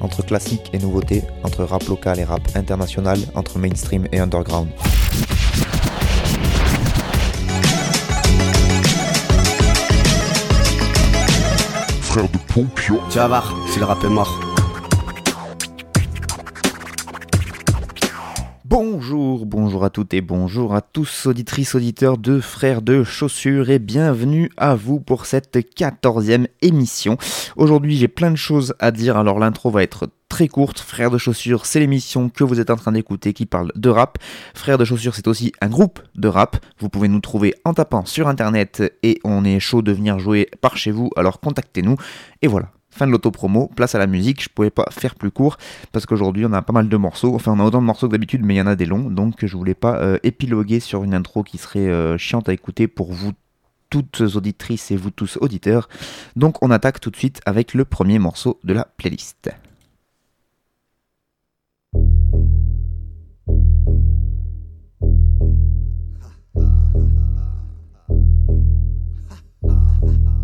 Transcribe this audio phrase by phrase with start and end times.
[0.00, 4.68] Entre classique et nouveauté, entre rap local et rap international, entre mainstream et underground.
[12.00, 12.98] Frère de Pompion.
[13.10, 14.47] Tu vas voir, si le rap est mort.
[18.70, 23.78] Bonjour, bonjour à toutes et bonjour à tous, auditrices, auditeurs de Frères de Chaussures et
[23.78, 27.16] bienvenue à vous pour cette quatorzième émission.
[27.56, 30.80] Aujourd'hui j'ai plein de choses à dire, alors l'intro va être très courte.
[30.80, 34.18] Frères de Chaussures, c'est l'émission que vous êtes en train d'écouter qui parle de rap.
[34.52, 36.58] Frères de Chaussures, c'est aussi un groupe de rap.
[36.78, 40.46] Vous pouvez nous trouver en tapant sur internet et on est chaud de venir jouer
[40.60, 41.96] par chez vous, alors contactez-nous.
[42.42, 42.68] Et voilà,
[42.98, 45.56] Fin de l'auto-promo, place à la musique, je pouvais pas faire plus court
[45.92, 48.12] parce qu'aujourd'hui on a pas mal de morceaux, enfin on a autant de morceaux que
[48.12, 51.04] d'habitude mais il y en a des longs donc je voulais pas euh, épiloguer sur
[51.04, 53.30] une intro qui serait euh, chiante à écouter pour vous
[53.88, 55.88] toutes auditrices et vous tous auditeurs.
[56.34, 59.48] Donc on attaque tout de suite avec le premier morceau de la playlist.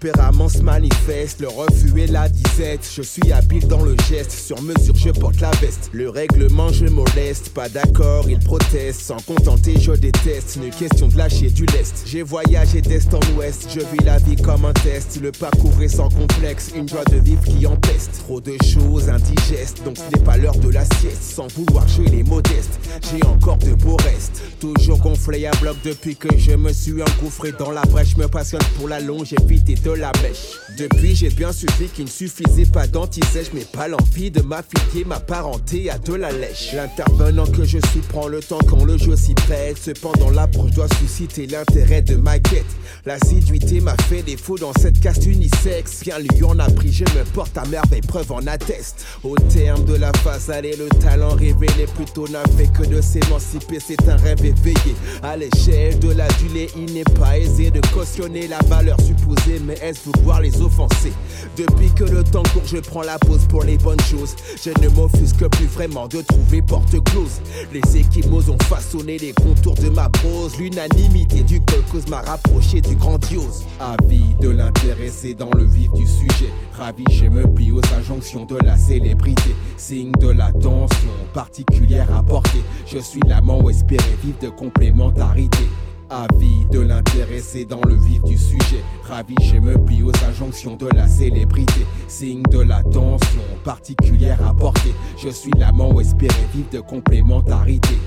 [0.00, 0.12] Le
[0.56, 2.88] manifeste, le refus est la disette.
[2.94, 5.90] Je suis habile dans le geste, sur mesure je porte la veste.
[5.92, 9.00] Le règlement je moleste, pas d'accord, il proteste.
[9.00, 12.02] Sans contenter, je déteste, une question de lâcher du lest.
[12.06, 15.20] J'ai voyagé d'est en ouest, je vis la vie comme un test.
[15.22, 18.22] Le parcours est sans complexe, une joie de vivre qui empeste.
[18.24, 21.22] Trop de choses indigestes, donc ce n'est pas l'heure de la sieste.
[21.22, 22.78] Sans vouloir jouer les modestes,
[23.10, 24.42] j'ai encore de beaux restes.
[24.60, 28.16] Toujours gonflé à bloc depuis que je me suis engouffré dans la brèche.
[28.16, 30.37] Me passionne pour la longévité de la mèche.
[30.76, 35.18] Depuis, j'ai bien suivi qu'il ne suffisait pas d'anti-sèche, mais pas l'envie de m'affilier ma
[35.18, 36.72] parenté à de la lèche.
[36.72, 39.76] L'intervenant que je suis prend le temps quand le jeu s'y prête.
[39.82, 42.66] Cependant, l'approche doit susciter l'intérêt de ma quête.
[43.06, 46.02] L'assiduité m'a fait défaut dans cette caste unisexe.
[46.04, 49.04] Bien lui en a pris, je me porte à merveille, preuve en atteste.
[49.24, 53.78] Au terme de la phase, allez, le talent révélé plutôt n'a fait que de s'émanciper.
[53.84, 54.94] C'est un rêve éveillé.
[55.22, 60.08] À l'échelle de l'adulé, il n'est pas aisé de cautionner la valeur supposée, mais est-ce
[60.40, 61.12] les offenser
[61.56, 64.36] Depuis que le temps court, je prends la pause pour les bonnes choses.
[64.62, 67.40] Je ne m'offusque plus vraiment de trouver porte close.
[67.72, 70.58] Les équimaux ont façonné les contours de ma prose.
[70.58, 73.64] L'unanimité du cause m'a rapproché du grandiose.
[73.80, 76.52] Avis de l'intéressé dans le vif du sujet.
[76.74, 79.54] Ravi, je me plie aux injonctions de la célébrité.
[79.76, 82.62] Signe de l'attention particulière à porter.
[82.86, 85.64] Je suis l'amant espéré vivre de complémentarité.
[86.10, 88.82] Avis de l'intéressé dans le vif du sujet.
[89.04, 91.86] Ravi, je me plie aux injonctions de la célébrité.
[92.06, 94.94] Signe de l'attention particulière à porter.
[95.18, 97.98] Je suis l'amant espéré vivre de complémentarité.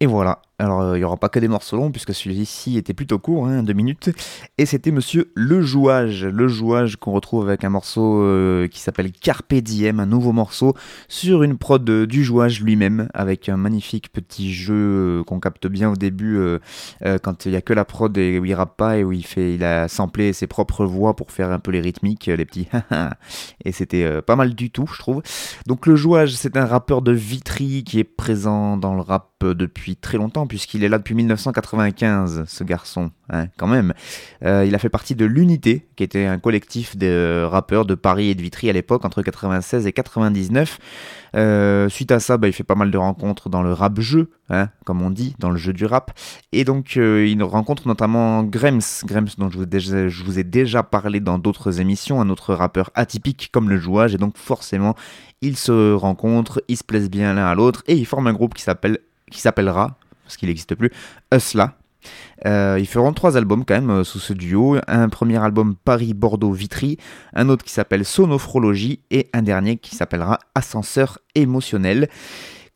[0.00, 0.42] Et voilà.
[0.60, 3.46] Alors, euh, il n'y aura pas que des morceaux longs, puisque celui-ci était plutôt court,
[3.46, 4.10] hein, deux minutes.
[4.58, 6.24] Et c'était Monsieur Le Jouage.
[6.24, 10.74] Le Jouage qu'on retrouve avec un morceau euh, qui s'appelle Carpe Diem, un nouveau morceau
[11.06, 15.90] sur une prod euh, du Jouage lui-même, avec un magnifique petit jeu qu'on capte bien
[15.90, 16.40] au début,
[17.22, 19.24] quand il n'y a que la prod et où il rappe pas et où il,
[19.24, 22.68] fait, il a samplé ses propres voix pour faire un peu les rythmiques, les petits
[23.64, 25.22] Et c'était pas mal du tout, je trouve.
[25.66, 29.96] Donc, Le Jouage, c'est un rappeur de Vitry qui est présent dans le rap depuis
[29.96, 33.94] très longtemps puisqu'il est là depuis 1995, ce garçon, hein, quand même.
[34.44, 38.30] Euh, il a fait partie de l'Unité, qui était un collectif de rappeurs de Paris
[38.30, 40.78] et de Vitry à l'époque, entre 96 et 99.
[41.36, 44.68] Euh, suite à ça, bah, il fait pas mal de rencontres dans le rap-jeu, hein,
[44.84, 46.18] comme on dit, dans le jeu du rap.
[46.52, 50.82] Et donc, euh, il rencontre notamment Grems, Grems dont je vous, je vous ai déjà
[50.82, 54.14] parlé dans d'autres émissions, un autre rappeur atypique comme le jouage.
[54.14, 54.94] Et donc, forcément,
[55.42, 58.54] ils se rencontrent, ils se plaisent bien l'un à l'autre, et ils forment un groupe
[58.54, 58.98] qui s'appelle
[59.30, 59.97] qui s'appellera,
[60.28, 60.90] parce qu'il n'existe plus,
[61.34, 61.78] Usla.
[62.44, 64.76] Euh, ils feront trois albums quand même euh, sous ce duo.
[64.86, 66.98] Un premier album Paris-Bordeaux-Vitry,
[67.32, 72.10] un autre qui s'appelle Sonophrologie et un dernier qui s'appellera Ascenseur émotionnel.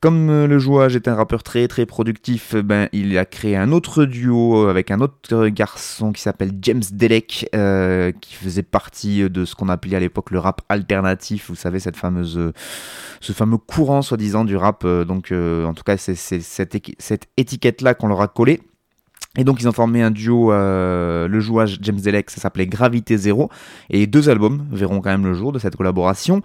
[0.02, 3.56] Comme euh, le jouage est un rappeur très très productif, euh, ben, il a créé
[3.56, 9.31] un autre duo avec un autre garçon qui s'appelle James Delec, euh, qui faisait partie
[9.31, 12.52] de ce qu'on appelait à l'époque le rap alternatif, vous savez, cette fameuse, euh,
[13.20, 14.82] ce fameux courant soi-disant du rap.
[14.84, 16.75] euh, donc euh, en tout cas, c'est cette,
[17.37, 18.60] étiquette-là qu'on leur a collée.
[19.38, 23.16] Et donc ils ont formé un duo, euh, le jouage James Delec, ça s'appelait Gravité
[23.16, 23.50] Zéro,
[23.88, 26.43] et deux albums verront quand même le jour de cette collaboration.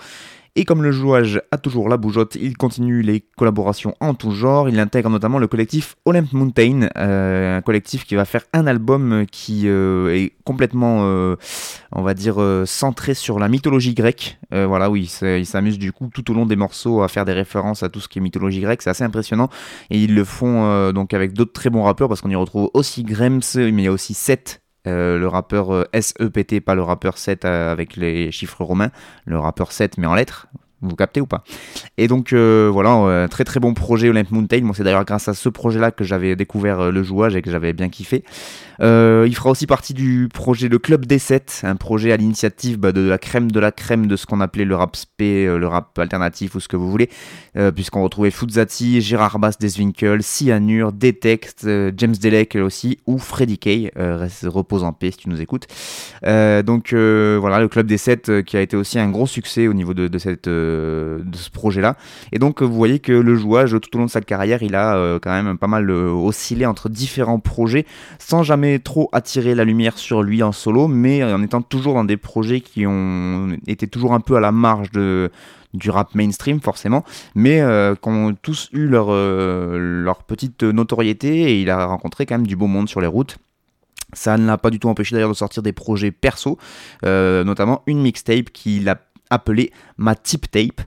[0.60, 4.68] Et comme le jouage a toujours la bougeotte, il continue les collaborations en tout genre.
[4.70, 9.28] Il intègre notamment le collectif Olymp Mountain, euh, un collectif qui va faire un album
[9.32, 11.36] qui euh, est complètement, euh,
[11.92, 14.40] on va dire, centré sur la mythologie grecque.
[14.52, 17.84] Voilà, oui, il s'amuse du coup tout au long des morceaux à faire des références
[17.84, 18.82] à tout ce qui est mythologie grecque.
[18.82, 19.50] C'est assez impressionnant.
[19.92, 23.04] Et ils le font donc avec d'autres très bons rappeurs parce qu'on y retrouve aussi
[23.04, 24.64] Grems, mais il y a aussi Seth.
[24.88, 28.92] Euh, le rappeur euh, SEPT, pas le rappeur 7 euh, avec les chiffres romains,
[29.26, 30.48] le rappeur 7 mais en lettres,
[30.82, 31.44] vous captez ou pas?
[31.98, 34.62] Et donc euh, voilà, euh, très très bon projet Olymp Mountain.
[34.62, 37.52] Moi, c'est d'ailleurs grâce à ce projet-là que j'avais découvert euh, le jouage et que
[37.52, 38.24] j'avais bien kiffé.
[38.80, 42.78] Euh, il fera aussi partie du projet Le Club des 7, un projet à l'initiative
[42.78, 45.68] bah, de la crème de la crème de ce qu'on appelait le rap spé, le
[45.68, 47.10] rap alternatif ou ce que vous voulez,
[47.74, 53.92] puisqu'on retrouvait Fuzati, Gérard Bass Deswinkel, Cyanure, Detext, James Delec aussi, ou Freddy Kay,
[54.44, 55.66] repose en paix si tu nous écoutes.
[56.24, 59.74] Donc voilà, le Club des 7 euh, qui a été aussi un gros succès au
[59.74, 61.96] niveau de cette, de ce projet-là.
[62.32, 64.96] Et donc vous voyez que le jouage tout au long de sa carrière, il a
[64.96, 67.86] euh, quand même pas mal euh, oscillé entre différents projets
[68.20, 72.04] sans jamais trop attirer la lumière sur lui en solo, mais en étant toujours dans
[72.04, 75.32] des projets qui ont été toujours un peu à la marge de
[75.74, 77.04] du rap mainstream forcément,
[77.36, 82.26] mais euh, qui ont tous eu leur, euh, leur petite notoriété et il a rencontré
[82.26, 83.38] quand même du beau monde sur les routes.
[84.14, 86.58] Ça ne l'a pas du tout empêché d'ailleurs de sortir des projets perso,
[87.04, 88.96] notamment une mixtape qu'il a
[89.30, 90.82] appelé ma tip tape.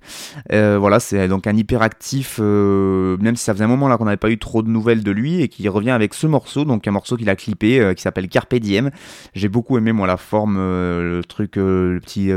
[0.52, 4.04] Euh, voilà, c'est donc un hyperactif, euh, même si ça faisait un moment là qu'on
[4.04, 6.86] n'avait pas eu trop de nouvelles de lui et qui revient avec ce morceau, donc
[6.86, 8.90] un morceau qu'il a clippé euh, qui s'appelle Carpe Diem.
[9.34, 12.28] J'ai beaucoup aimé moi la forme, le truc, le petit.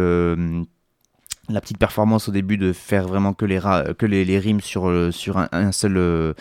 [1.50, 3.60] la petite performance au début de faire vraiment que les,
[3.98, 6.36] que les, rimes sur, sur un, seul,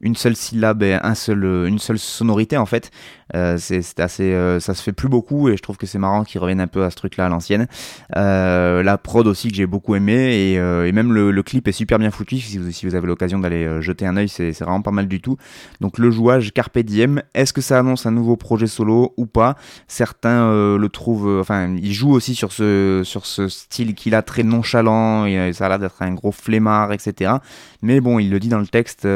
[0.00, 2.90] une seule syllabe et un seul, euh, une seule sonorité en fait.
[3.36, 6.24] Euh, c'est assez, euh, ça se fait plus beaucoup et je trouve que c'est marrant
[6.24, 7.68] qu'ils reviennent un peu à ce truc-là à l'ancienne.
[8.14, 12.10] La prod aussi que j'ai beaucoup aimé et, et même le, clip est super bien
[12.10, 12.38] foutu.
[12.38, 15.20] Si vous, si vous avez l'occasion d'aller jeter un œil, c'est vraiment pas mal du
[15.20, 15.36] tout.
[15.80, 19.56] Donc le jouage Carpe Diem, est-ce que ça annonce un nouveau projet solo ou pas?
[19.86, 24.42] Certains le trouvent, enfin, il joue aussi sur ce, sur ce style qu'il a très
[24.42, 27.34] nonchalant et ça a l'air d'être un gros flemmard, etc.
[27.82, 29.06] Mais bon, il le dit dans le texte,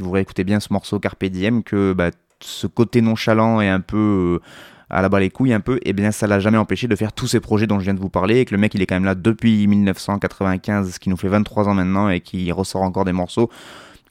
[0.00, 2.10] si vous réécoutez bien ce morceau Carpe Diem, que bah,
[2.40, 4.46] ce côté nonchalant et un peu euh,
[4.88, 7.12] à la bas les couilles un peu, et bien ça l'a jamais empêché de faire
[7.12, 8.86] tous ces projets dont je viens de vous parler, et que le mec il est
[8.86, 12.80] quand même là depuis 1995, ce qui nous fait 23 ans maintenant, et qui ressort
[12.80, 13.50] encore des morceaux.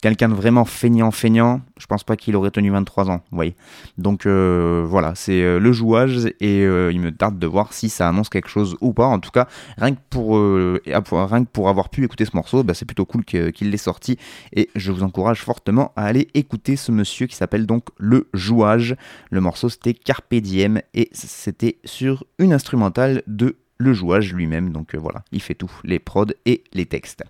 [0.02, 3.56] Quelqu'un de vraiment feignant, feignant, je pense pas qu'il aurait tenu 23 ans, vous voyez.
[3.98, 7.90] Donc euh, voilà, c'est euh, le jouage, et euh, il me tarde de voir si
[7.90, 9.08] ça annonce quelque chose ou pas.
[9.08, 12.74] En tout cas, rien que pour, rien que pour avoir pu écouter ce morceau, bah,
[12.74, 14.18] c'est plutôt cool qu'il l'ait sorti,
[14.56, 18.96] et je vous encourage fortement à aller écouter ce monsieur qui s'appelle donc Le Jouage.
[19.32, 24.72] Le morceau c'était Carpe Diem et c'était sur une instrumentale de Le Jouage lui-même.
[24.72, 27.24] Donc euh, voilà, il fait tout, les prods et les textes.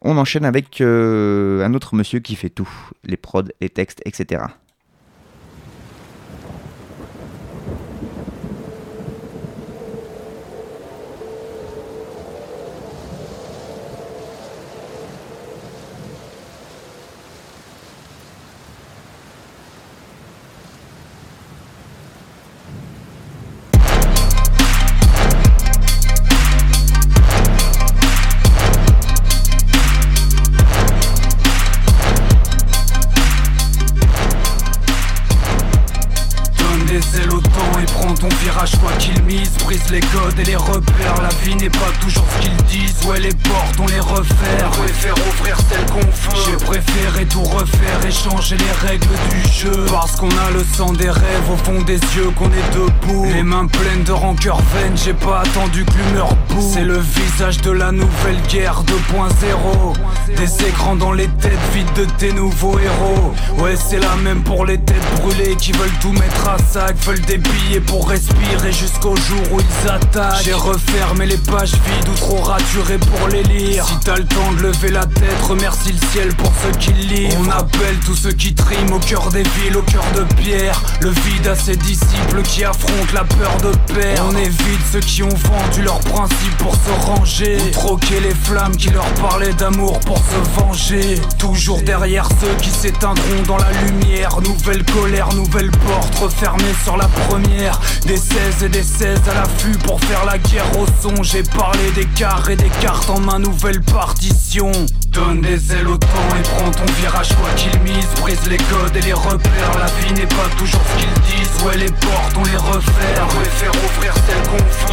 [0.00, 2.68] On enchaîne avec euh, un autre monsieur qui fait tout,
[3.04, 4.44] les prods, les textes, etc.
[39.72, 41.22] Les codes et les repères.
[41.22, 45.14] La vie n'est pas toujours ce qu'ils disent Ouais les portes on les On préfère
[45.28, 45.56] ouvrir
[45.92, 46.42] qu'on veut.
[46.46, 49.86] J'ai préféré tout refaire et changer les règles du jeu.
[49.90, 53.26] Parce qu'on a le sang des rêves au fond des yeux Qu'on est debout.
[53.32, 56.70] Les mains pleines de rancœur vaine J'ai pas attendu que l'humeur boue.
[56.72, 62.04] C'est le visage de la nouvelle guerre 2.0 Des écrans dans les têtes vides de
[62.18, 63.34] tes nouveaux héros.
[63.58, 67.20] Ouais c'est la même pour les têtes brûlées Qui veulent tout mettre à sac Veulent
[67.22, 70.42] des billets pour respirer Jusqu'au jour où ils attaquent.
[70.44, 72.42] J'ai refermé les pages vides ou trop
[73.10, 73.84] pour les lire.
[73.86, 77.36] Si t'as le temps de lever la tête, remercie le ciel pour ceux qui lisent
[77.40, 80.80] On appelle tous ceux qui triment au cœur des villes, au cœur de pierre.
[81.00, 84.30] Le vide à ses disciples qui affrontent la peur de perdre.
[84.30, 87.58] On évite ceux qui ont vendu leurs principes pour se ranger.
[87.66, 91.20] Ou troquer les flammes qui leur parlaient d'amour pour se venger.
[91.38, 94.40] Toujours derrière ceux qui s'éteindront dans la lumière.
[94.40, 97.80] Nouvelle colère, nouvelle porte refermée sur la première.
[98.06, 101.90] Des 16 et des 16 à l'affût pour faire la guerre au son J'ai parlé
[101.94, 104.70] des cartes des cartes en ma nouvelle partition.
[105.08, 108.06] Donne des ailes au temps et prends ton virage quoi qu'il mise.
[108.20, 111.62] Brise les codes et les repères La vie n'est pas toujours ce qu'ils disent.
[111.64, 112.80] Ouais les portes on les veut.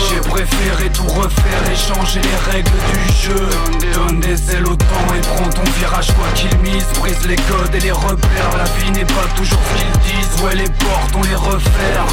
[0.09, 3.49] J'ai préféré tout refaire et changer les règles du jeu.
[3.93, 6.85] Donne des ailes au temps et prends ton virage quoi qu'il mise.
[6.99, 10.43] Brise les codes et les repères La vie n'est pas toujours ce qu'ils disent.
[10.43, 12.05] Ouais les portes on les refaire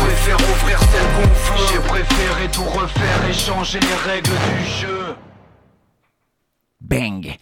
[1.70, 5.16] J'ai préféré tout refaire et changer les règles du jeu
[6.88, 7.36] Bang.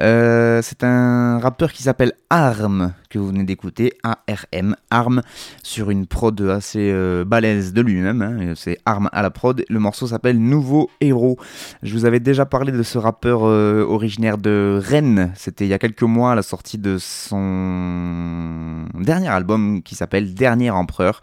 [0.00, 5.22] Euh, C'est un rappeur qui s'appelle Arm, que vous venez d'écouter, A-R-M, Arm,
[5.62, 9.78] sur une prod assez euh, balèze de lui-même, hein, c'est Arm à la prod, le
[9.78, 11.38] morceau s'appelle Nouveau Héros.
[11.82, 15.74] Je vous avais déjà parlé de ce rappeur euh, originaire de Rennes, c'était il y
[15.74, 21.20] a quelques mois à la sortie de son dernier album qui s'appelle Dernier Empereur.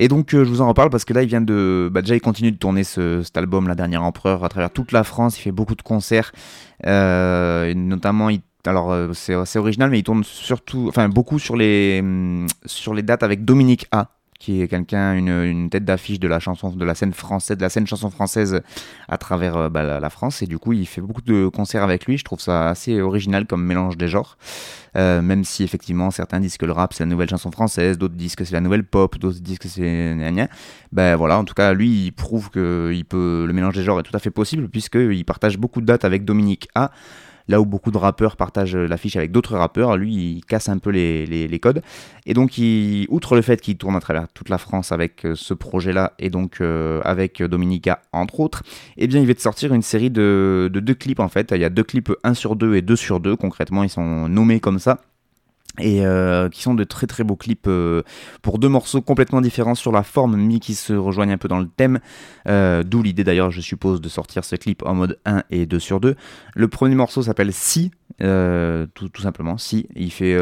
[0.00, 1.90] Et donc euh, je vous en reparle parce que là il vient de...
[1.92, 4.92] Bah, déjà il continue de tourner ce, cet album, La Dernière Empereur, à travers toute
[4.92, 6.32] la France, il fait beaucoup de concerts,
[6.86, 11.56] euh, notamment il alors euh, c'est c'est original, mais il tourne surtout, enfin beaucoup sur
[11.56, 16.20] les hum, sur les dates avec Dominique A, qui est quelqu'un une, une tête d'affiche
[16.20, 18.60] de la chanson, de la scène française, de la scène chanson française
[19.08, 20.42] à travers euh, bah, la, France.
[20.42, 22.18] Et du coup, il fait beaucoup de concerts avec lui.
[22.18, 24.38] Je trouve ça assez original comme mélange des genres.
[24.96, 28.14] Euh, même si effectivement certains disent que le rap c'est la nouvelle chanson française, d'autres
[28.14, 30.16] disent que c'est la nouvelle pop, d'autres disent que c'est.
[30.92, 34.00] Ben voilà, en tout cas lui il prouve que il peut le mélange des genres
[34.00, 36.90] est tout à fait possible puisque il partage beaucoup de dates avec Dominique A.
[37.48, 40.90] Là où beaucoup de rappeurs partagent l'affiche avec d'autres rappeurs, lui il casse un peu
[40.90, 41.82] les, codes.
[42.26, 45.34] Et donc, il, outre le fait qu'il tourne à travers toute la France avec euh,
[45.34, 48.62] ce projet-là et donc euh, avec Dominica entre autres,
[48.96, 51.52] eh bien, il va te sortir une série de, de deux clips en fait.
[51.52, 53.36] Il y a deux clips 1 sur 2 et 2 sur 2.
[53.36, 54.98] Concrètement, ils sont nommés comme ça
[55.78, 58.02] et euh, qui sont de très très beaux clips euh,
[58.42, 61.60] pour deux morceaux complètement différents sur la forme mais qui se rejoignent un peu dans
[61.60, 62.00] le thème.
[62.46, 65.78] Euh, d'où l'idée d'ailleurs je suppose de sortir ce clip en mode 1 et 2
[65.78, 66.14] sur 2
[66.54, 69.58] le premier morceau s'appelle Si tout, tout simplement.
[69.58, 70.36] Si il fait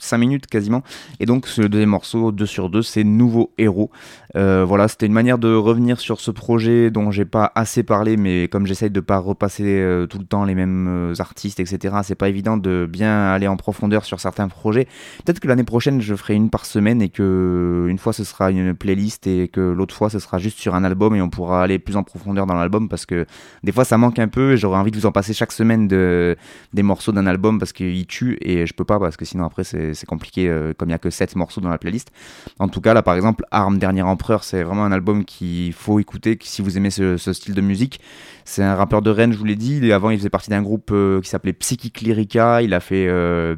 [0.00, 0.82] 5 minutes quasiment.
[1.20, 3.90] Et donc ce deuxième morceau 2 sur 2 c'est Nouveau Héros.
[4.36, 8.16] Euh, voilà c'était une manière de revenir sur ce projet dont j'ai pas assez parlé
[8.16, 11.96] mais comme j'essaye de pas repasser euh, tout le temps les mêmes euh, artistes etc
[12.02, 14.86] c'est pas évident de bien aller en profondeur sur certains projets.
[15.24, 18.50] Peut-être que l'année prochaine je ferai une par semaine et que une fois ce sera
[18.50, 21.62] une playlist et que l'autre fois ce sera juste sur un album et on pourra
[21.62, 23.26] aller plus en profondeur dans l'album parce que
[23.62, 25.86] des fois ça manque un peu et j'aurais envie de vous en passer chaque semaine
[25.86, 26.36] de,
[26.72, 29.64] des morceaux d'un album parce qu'il tue et je peux pas parce que sinon après
[29.64, 32.10] c'est c'est compliqué euh, comme il y a que 7 morceaux dans la playlist
[32.58, 35.98] en tout cas là par exemple Arme Dernier Empereur c'est vraiment un album qu'il faut
[35.98, 38.00] écouter si vous aimez ce, style de musique
[38.44, 40.62] c'est un rappeur de Rennes je vous l'ai dit et avant il faisait partie d'un
[40.62, 43.56] groupe euh, qui s'appelait Psychic Lyrica il a fait euh,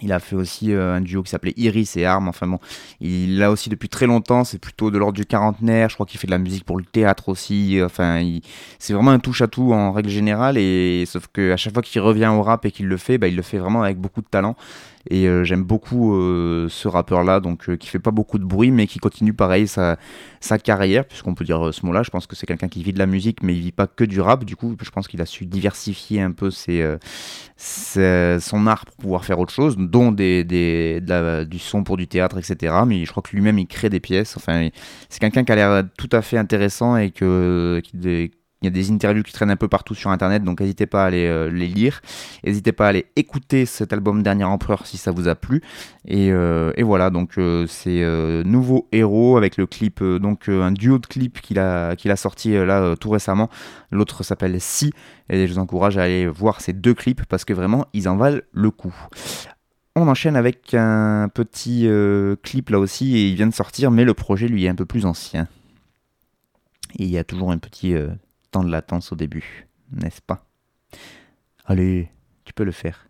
[0.00, 2.28] il a fait aussi un duo qui s'appelait Iris et Arm.
[2.28, 2.58] Enfin bon,
[3.00, 4.44] il l'a aussi depuis très longtemps.
[4.44, 5.88] C'est plutôt de l'ordre du quarantenaire.
[5.88, 7.80] Je crois qu'il fait de la musique pour le théâtre aussi.
[7.82, 8.22] Enfin,
[8.78, 10.56] c'est vraiment un touche à tout en règle générale.
[10.56, 13.28] Et sauf que à chaque fois qu'il revient au rap et qu'il le fait, bah,
[13.28, 14.56] il le fait vraiment avec beaucoup de talent.
[15.10, 18.70] Et euh, j'aime beaucoup euh, ce rappeur-là, donc euh, qui fait pas beaucoup de bruit,
[18.70, 19.96] mais qui continue pareil sa,
[20.40, 22.02] sa carrière, puisqu'on peut dire ce mot-là.
[22.02, 24.04] Je pense que c'est quelqu'un qui vit de la musique, mais il vit pas que
[24.04, 24.44] du rap.
[24.44, 26.96] Du coup, je pense qu'il a su diversifier un peu ses,
[27.56, 31.00] ses- son art pour pouvoir faire autre chose, dont des, des,
[31.46, 32.74] du son pour du théâtre, etc.
[32.86, 34.36] Mais je crois que lui-même il crée des pièces.
[34.36, 34.68] Enfin,
[35.08, 38.70] c'est quelqu'un qui a l'air tout à fait intéressant et que qui, il y a
[38.70, 41.48] des interviews qui traînent un peu partout sur internet, donc n'hésitez pas à aller euh,
[41.48, 42.00] les lire.
[42.42, 45.62] N'hésitez pas à aller écouter cet album Dernier Empereur si ça vous a plu.
[46.04, 48.04] Et, euh, voilà, donc euh, c'est
[48.44, 52.52] Nouveau Héros avec le clip, donc un duo de clips qu'il a, qu'il a sorti
[52.52, 53.48] là tout récemment.
[53.92, 54.92] L'autre s'appelle Si,
[55.28, 58.16] et je vous encourage à aller voir ces deux clips parce que vraiment ils en
[58.16, 58.94] valent le coup.
[59.94, 61.88] On enchaîne avec un petit
[62.42, 64.86] clip là aussi, et il vient de sortir, mais le projet lui est un peu
[64.86, 65.46] plus ancien.
[66.98, 67.94] Et il y a toujours un petit
[68.50, 70.46] temps de latence au début, n'est-ce pas?
[71.64, 72.10] Allez,
[72.44, 73.07] tu peux le faire.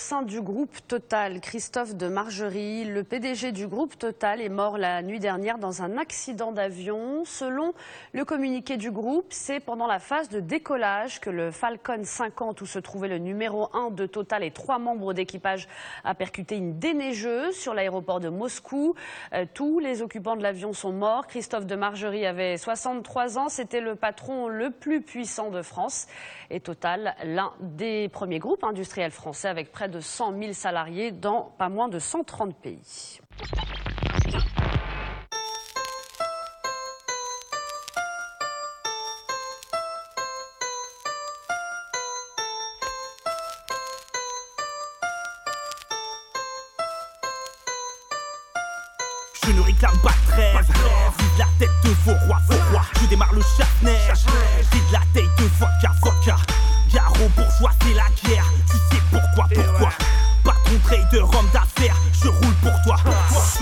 [0.00, 1.40] Sein du groupe Total.
[1.40, 5.98] Christophe de Margerie, le PDG du groupe Total, est mort la nuit dernière dans un
[5.98, 7.24] accident d'avion.
[7.26, 7.74] Selon
[8.14, 12.66] le communiqué du groupe, c'est pendant la phase de décollage que le Falcon 50, où
[12.66, 15.68] se trouvait le numéro 1 de Total et trois membres d'équipage,
[16.02, 18.94] a percuté une déneigeuse sur l'aéroport de Moscou.
[19.34, 21.26] Euh, tous les occupants de l'avion sont morts.
[21.26, 23.48] Christophe de Margerie avait 63 ans.
[23.50, 26.06] C'était le patron le plus puissant de France.
[26.48, 31.68] Et Total, l'un des premiers groupes industriels français avec près 100 000 salariés dans pas
[31.68, 33.18] moins de 130 pays.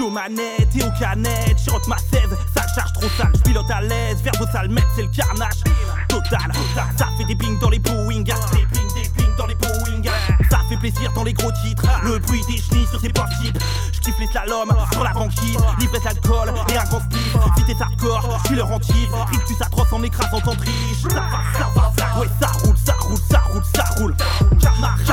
[0.09, 1.59] Aux et aux canettes.
[1.65, 2.23] Je rentre ma 16,
[2.55, 3.33] ça charge trop sale.
[3.35, 5.62] Je pilote à l'aise, vers vos sales mecs, c'est le carnage.
[6.09, 6.50] Total,
[6.97, 8.23] ça fait des bings dans les Boeing.
[8.23, 8.33] Des
[8.73, 10.03] bings, des bings dans les Boeing.
[10.50, 11.85] Ça fait plaisir dans les gros titres.
[12.05, 15.59] Le bruit des chenilles sur ces portes Je kiffe les slaloms sur la banquise.
[15.79, 17.21] Livrette d'alcool et un grand split.
[17.57, 19.09] Vite et hardcore, je suis leur hantise.
[19.31, 21.03] Rictus atroce en écrasant ton triche.
[21.03, 24.17] Ça va, ça va, ça, ouais, ça roule, ça roule, ça roule, ça roule.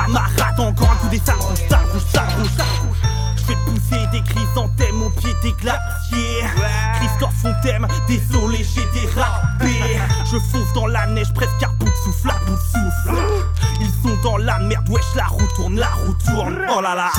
[0.08, 0.45] Encore
[16.68, 17.12] Oh là là.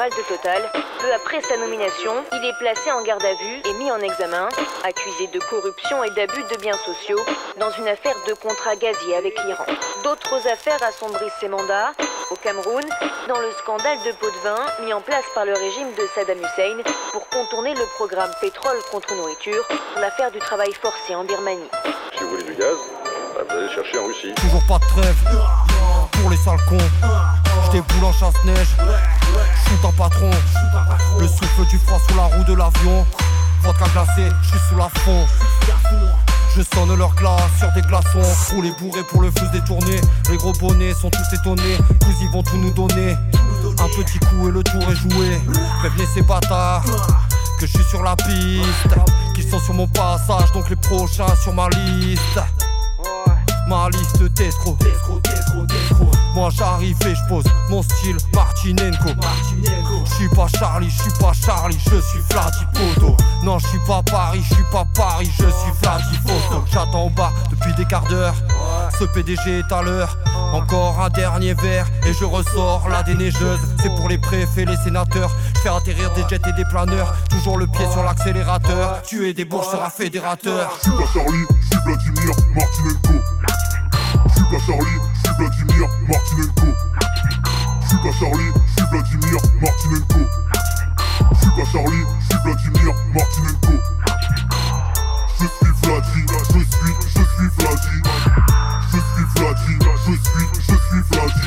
[0.00, 0.62] Général de Total.
[1.00, 4.48] Peu après sa nomination, il est placé en garde à vue et mis en examen,
[4.84, 7.20] accusé de corruption et d'abus de biens sociaux
[7.58, 9.66] dans une affaire de contrat gazier avec l'Iran.
[10.04, 11.92] D'autres affaires assombrissent ses mandats.
[12.30, 12.84] Au Cameroun,
[13.28, 16.38] dans le scandale de pot de vin mis en place par le régime de Saddam
[16.38, 21.68] Hussein pour contourner le programme pétrole contre nourriture, l'affaire du travail forcé en Birmanie.
[22.16, 22.76] Si vous voulez du gaz,
[23.34, 24.32] bah, vous allez le chercher en Russie.
[24.36, 25.59] Toujours pas de trêve
[26.20, 26.76] pour les sales cons.
[27.66, 28.68] J'déboule en chasse-neige,
[29.66, 30.30] shoot un patron.
[31.18, 33.06] Le souffle du froid sous la roue de l'avion.
[33.62, 35.26] Vodka glacé, j'suis sous la fond.
[36.56, 38.22] Je sonne leur glace sur des glaçons.
[38.50, 40.00] Roulés bourrés pour le feu détourné.
[40.30, 41.78] Les gros bonnets sont tous étonnés.
[42.00, 43.16] Tous ils vont tout nous donner.
[43.78, 45.40] Un petit coup et le tour est joué.
[45.80, 46.84] Prévenez ces bâtards
[47.58, 48.96] que je suis sur la piste.
[49.34, 52.40] Qu'ils sont sur mon passage, donc les prochains sur ma liste.
[53.70, 54.82] Ma liste d'escrocs.
[56.34, 59.10] Moi j'arrive et je pose mon style Martinenko.
[60.06, 63.16] Je suis pas Charlie, je suis pas Charlie, je suis Vladipoto.
[63.44, 66.64] Non, je suis pas Paris, je suis pas Paris, je suis Vladipoto.
[66.72, 68.34] J'attends au bas depuis des quarts d'heure.
[68.98, 70.18] Ce PDG est à l'heure.
[70.52, 73.60] Encore un dernier verre et je ressors la déneigeuse.
[73.80, 75.30] C'est pour les préfets, les sénateurs.
[75.54, 77.14] Je fais atterrir des jets et des planeurs.
[77.30, 79.00] Toujours le pied sur l'accélérateur.
[79.02, 80.72] Tuer des bourges sera fédérateur.
[80.78, 83.24] Je suis pas Charlie, je suis Vladimir Martinenko.
[84.50, 86.66] Suis pas Charlie, je suis Vladimir Martinenko.
[87.82, 90.22] Je suis pas Charlie, je suis Vladimir Martinenko.
[91.30, 93.74] Je suis pas Charlie, je suis Vladimir Martinenko.
[95.38, 97.98] Je suis Vladi, je suis, je suis Vladi.
[98.90, 101.39] Je suis Vladi, je suis, je suis Vladi.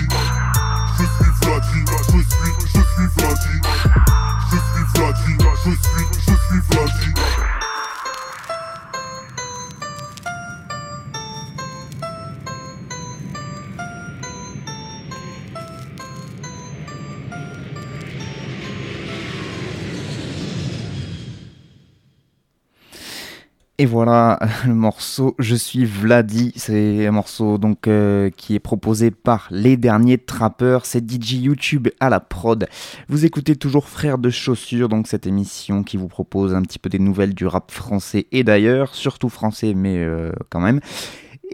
[23.83, 29.11] Et voilà le morceau Je suis Vladi, c'est un morceau donc euh, qui est proposé
[29.11, 32.65] par les derniers trappeurs, c'est DJ YouTube à la prod.
[33.09, 36.87] Vous écoutez toujours Frères de chaussures, donc cette émission qui vous propose un petit peu
[36.87, 40.79] des nouvelles du rap français et d'ailleurs, surtout français mais euh, quand même.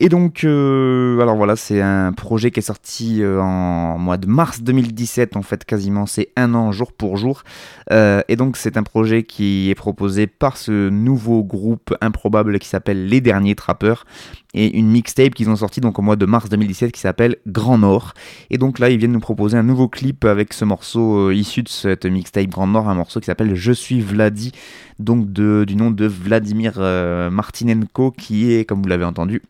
[0.01, 4.27] Et donc, euh, alors voilà, c'est un projet qui est sorti euh, en mois de
[4.27, 7.43] mars 2017, en fait, quasiment, c'est un an jour pour jour.
[7.91, 12.69] Euh, et donc, c'est un projet qui est proposé par ce nouveau groupe improbable qui
[12.69, 14.05] s'appelle Les Derniers Trappeurs
[14.53, 17.77] et une mixtape qu'ils ont sorti donc au mois de mars 2017 qui s'appelle Grand
[17.77, 18.13] Nord.
[18.51, 21.67] Et donc là, ils viennent nous proposer un nouveau clip avec ce morceau issu de
[21.67, 24.53] cette mixtape Grand Nord, un morceau qui s'appelle Je suis Vladi,
[24.97, 29.41] donc du nom de Vladimir Martinenko, qui est, comme vous l'avez entendu,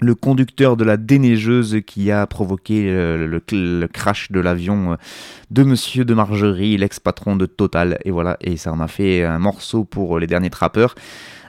[0.00, 4.96] le conducteur de la déneigeuse qui a provoqué le, crash de l'avion euh,
[5.50, 7.98] de Monsieur de Margerie, l'ex-patron de Total.
[8.04, 10.94] Et voilà, et ça en a fait un morceau pour les derniers trappeurs.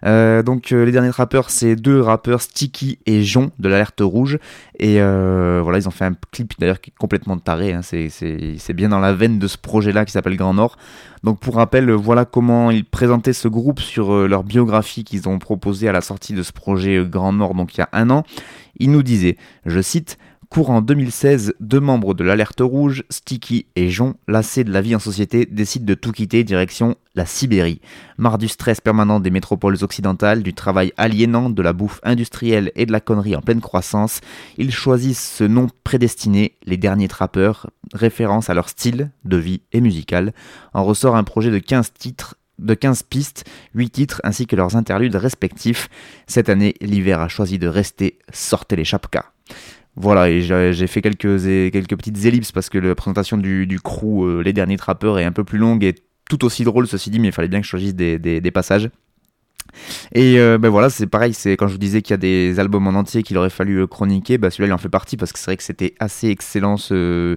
[0.05, 4.39] Euh, donc euh, les derniers rappeurs, c'est deux rappeurs, Sticky et Jon de l'Alerte Rouge.
[4.77, 7.73] Et euh, voilà, ils ont fait un clip d'ailleurs qui est complètement taré.
[7.73, 7.81] Hein.
[7.81, 10.77] C'est bien dans la veine de ce projet-là qui s'appelle Grand Nord.
[11.23, 15.89] Donc pour rappel, voilà comment ils présentaient ce groupe sur leur biographie qu'ils ont proposé
[15.89, 18.23] à la sortie de ce projet Grand Nord, donc il y a un an.
[18.79, 19.35] Ils nous disaient,
[19.65, 20.17] je cite,
[20.49, 24.99] Courant 2016, deux membres de l'Alerte Rouge, Sticky et Jon, lassés de la vie en
[24.99, 27.81] société, décident de tout quitter direction la Sibérie.
[28.17, 32.88] Marre du stress permanent des métropoles occidentales, du travail aliénant, de la bouffe industrielle et
[32.88, 34.21] de la connerie en pleine croissance,
[34.57, 39.81] ils choisissent ce nom prédestiné, les derniers trappeurs, référence à leur style de vie et
[39.81, 40.33] musical.
[40.73, 44.75] En ressort un projet de 15 titres de 15 pistes, 8 titres ainsi que leurs
[44.75, 45.89] interludes respectifs.
[46.25, 49.25] Cette année, l'hiver a choisi de rester, sortez les chapkas.
[50.01, 54.23] Voilà, et j'ai fait quelques, quelques petites ellipses parce que la présentation du, du crew,
[54.23, 55.93] euh, les derniers trappeurs, est un peu plus longue et
[56.29, 58.89] tout aussi drôle, ceci dit, mais il fallait bien que je choisisse des, passages.
[60.15, 62.62] Et euh, ben voilà, c'est pareil, c'est quand je vous disais qu'il y a des
[62.62, 65.33] albums en entier qu'il aurait fallu euh, chroniquer, bah celui-là il en fait partie parce
[65.33, 67.35] que c'est vrai que c'était assez excellent ce,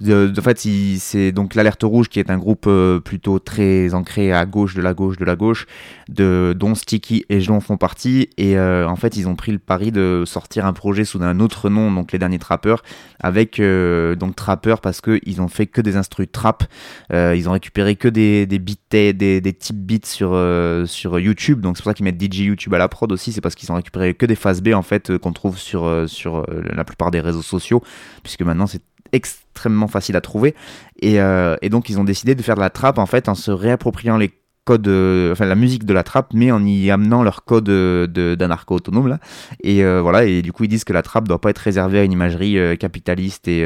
[0.00, 0.58] de, de fait,
[0.98, 4.82] c'est donc l'Alerte Rouge qui est un groupe euh, plutôt très ancré à gauche, de
[4.82, 5.66] la gauche, de la gauche,
[6.08, 8.28] de, dont Sticky et Jon font partie.
[8.36, 11.40] Et euh, en fait, ils ont pris le pari de sortir un projet sous un
[11.40, 12.82] autre nom, donc les derniers trappeurs,
[13.20, 16.64] avec euh, donc trappeurs parce qu'ils ont fait que des instrus trap.
[17.10, 20.38] ils ont récupéré que des, des beats, des, des types beats sur,
[20.86, 21.60] sur YouTube.
[21.62, 23.32] Donc c'est pour ça qu'ils mettent DJ YouTube à la prod aussi.
[23.32, 26.44] C'est parce qu'ils ont récupéré que des phases B en fait qu'on trouve sur, sur
[26.48, 27.82] la plupart des réseaux sociaux,
[28.22, 30.54] puisque maintenant c'est extrêmement facile à trouver.
[31.00, 33.34] Et, euh, et, donc ils ont décidé de faire de la trappe en fait en
[33.34, 34.32] se réappropriant les
[34.66, 38.36] code, euh, enfin la musique de la trappe, mais en y amenant leur code euh,
[38.36, 39.18] d'anarcho autonome là.
[39.62, 42.00] Et euh, voilà, et du coup ils disent que la trappe doit pas être réservée
[42.00, 43.60] à une imagerie capitaliste et,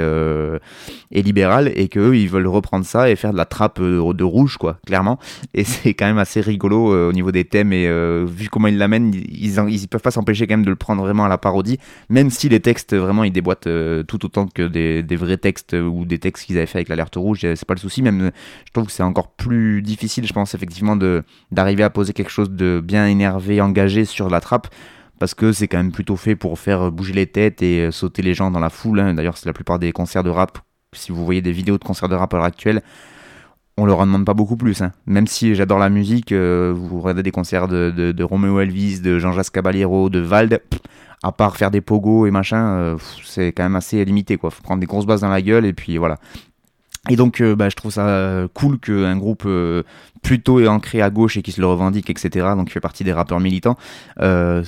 [1.11, 4.59] et libérale, et qu'eux ils veulent reprendre ça et faire de la trappe de rouge
[4.59, 5.19] quoi, clairement.
[5.55, 7.89] Et c'est quand même assez rigolo au niveau des thèmes et
[8.27, 11.25] vu comment ils l'amènent, ils, ils, peuvent pas s'empêcher quand même de le prendre vraiment
[11.25, 11.79] à la parodie,
[12.11, 13.69] même si les textes vraiment ils déboîtent
[14.07, 17.17] tout autant que des, des, vrais textes ou des textes qu'ils avaient fait avec l'alerte
[17.17, 18.03] rouge, c'est pas le souci.
[18.03, 18.31] Même
[18.67, 22.51] je trouve que c'est encore plus difficile, je pense effectivement d'arriver à poser quelque chose
[22.51, 24.69] de bien énervé, engagé sur la trappe
[25.21, 28.23] parce que c'est quand même plutôt fait pour faire bouger les têtes et euh, sauter
[28.23, 29.01] les gens dans la foule.
[29.01, 29.15] Hein.
[29.15, 30.59] D'ailleurs, c'est la plupart des concerts de rap.
[30.95, 32.83] Si vous voyez des vidéos de concerts de rap à l'heure actuelle,
[33.77, 34.81] on leur en demande pas beaucoup plus.
[34.81, 34.93] Hein.
[35.07, 39.19] Même si j'adore la musique, euh, vous regardez des concerts de, de, Romeo Elvis, de
[39.19, 40.63] Jean-Jacques Caballero, de Vald,
[41.23, 44.39] à part faire des pogos et machin, euh, c'est quand même assez limité.
[44.39, 44.51] Quoi.
[44.51, 46.17] Faut prendre des grosses bases dans la gueule et puis voilà.
[47.09, 49.47] Et donc, bah, je trouve ça cool qu'un groupe
[50.23, 52.49] plutôt ancré à gauche et qui se le revendique, etc.
[52.57, 53.77] Donc il fait partie des rappeurs militants,
[54.21, 54.63] euh,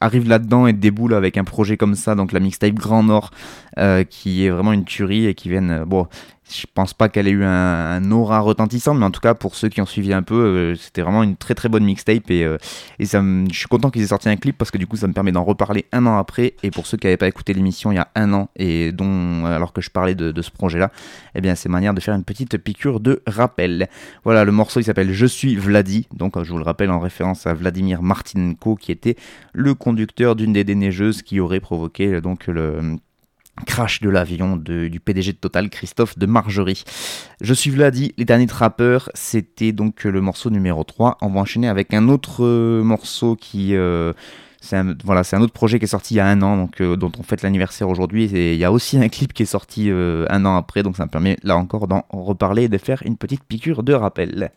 [0.00, 3.30] arrive là-dedans et déboule avec un projet comme ça, donc la mixtape Grand Nord,
[3.78, 6.06] euh, qui est vraiment une tuerie et qui viennent, bon,
[6.50, 9.68] je pense pas qu'elle ait eu un, aura retentissant, mais en tout cas pour ceux
[9.68, 12.58] qui ont suivi un peu, euh, c'était vraiment une très très bonne mixtape et, euh,
[13.00, 15.32] je suis content qu'ils aient sorti un clip parce que du coup ça me permet
[15.32, 16.54] d'en reparler un an après.
[16.62, 19.46] Et pour ceux qui n'avaient pas écouté l'émission il y a un an et dont
[19.46, 20.90] alors que je parlais de, ce projet-là,
[21.34, 23.88] eh bien c'est manière de faire une petite piqûre de rappel.
[24.24, 27.46] Voilà, le morceau il s'appelle Je suis Vladi, donc je vous le rappelle en référence
[27.46, 29.16] à Vladimir Martinenko qui était
[29.52, 32.98] le conducteur d'une des déneigeuses qui aurait provoqué donc le
[33.66, 36.84] crash de l'avion du PDG de Total, Christophe de Margerie.
[37.40, 41.18] Je suis Vladi, les derniers trappeurs, c'était donc le morceau numéro 3.
[41.20, 43.74] On va enchaîner avec un autre euh, morceau qui...
[43.74, 44.12] Euh,
[44.60, 46.56] c'est un, voilà, c'est un autre projet qui est sorti il y a un an,
[46.56, 48.24] donc, euh, dont on fête l'anniversaire aujourd'hui.
[48.34, 51.04] Et il y a aussi un clip qui est sorti un an après, donc ça
[51.04, 54.50] me permet là encore d'en reparler et de faire une petite piqûre de rappel.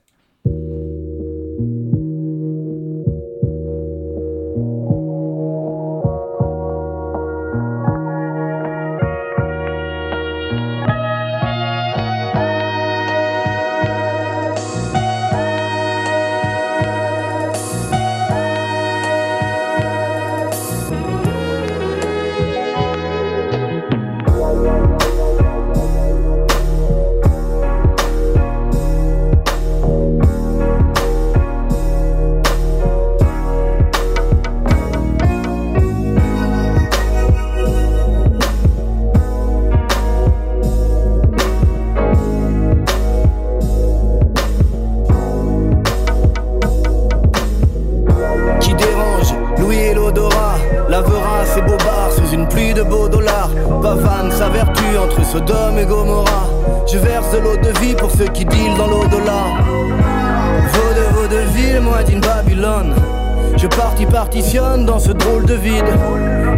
[64.86, 65.86] Dans ce drôle de vide.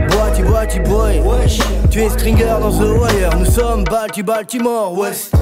[0.10, 1.21] Boiti, boiti, boy.
[1.91, 3.29] Tu es stringer dans The Wire.
[3.38, 5.34] Nous sommes Balti, Baltimore, West.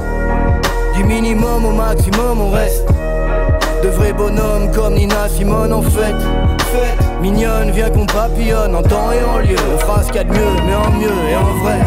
[0.95, 2.85] Du minimum au maximum, on reste.
[3.83, 6.15] De vrais bonhommes comme Nina Simone en fait.
[7.21, 9.57] Mignonne, viens qu'on papillonne en temps et en lieu.
[9.73, 11.79] On fera ce qu'il y a de mieux, mais en mieux et en vrai.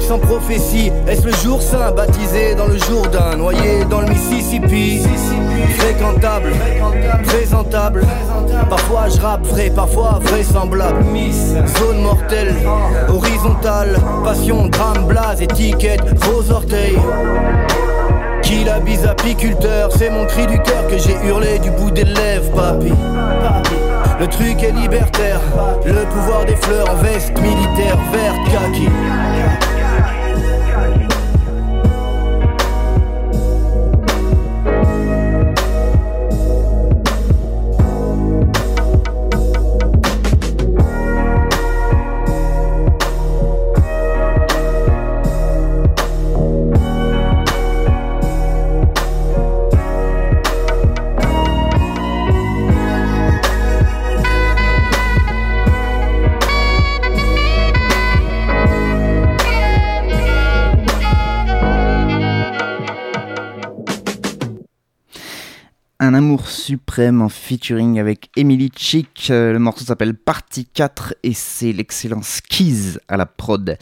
[0.00, 5.00] Sans prophétie, est-ce le jour saint baptisé dans le Jourdain, noyé dans le Mississippi?
[5.78, 6.52] Fréquentable,
[7.24, 8.06] présentable.
[8.70, 11.04] Parfois je rappe vrai, parfois vraisemblable.
[11.78, 12.54] Zone mortelle,
[13.08, 16.98] horizontale, passion, drame, blase, étiquette, gros orteils.
[18.42, 22.04] Qui la bise apiculteur, c'est mon cri du cœur que j'ai hurlé du bout des
[22.04, 22.92] lèvres, papy.
[24.20, 25.40] Le truc est libertaire,
[25.84, 28.88] le pouvoir des fleurs en veste militaire verte kaki.
[66.16, 69.28] Amour suprême en featuring avec Emily Chick.
[69.28, 73.76] Euh, Le morceau s'appelle Partie 4 et c'est l'excellent Skis à la prod.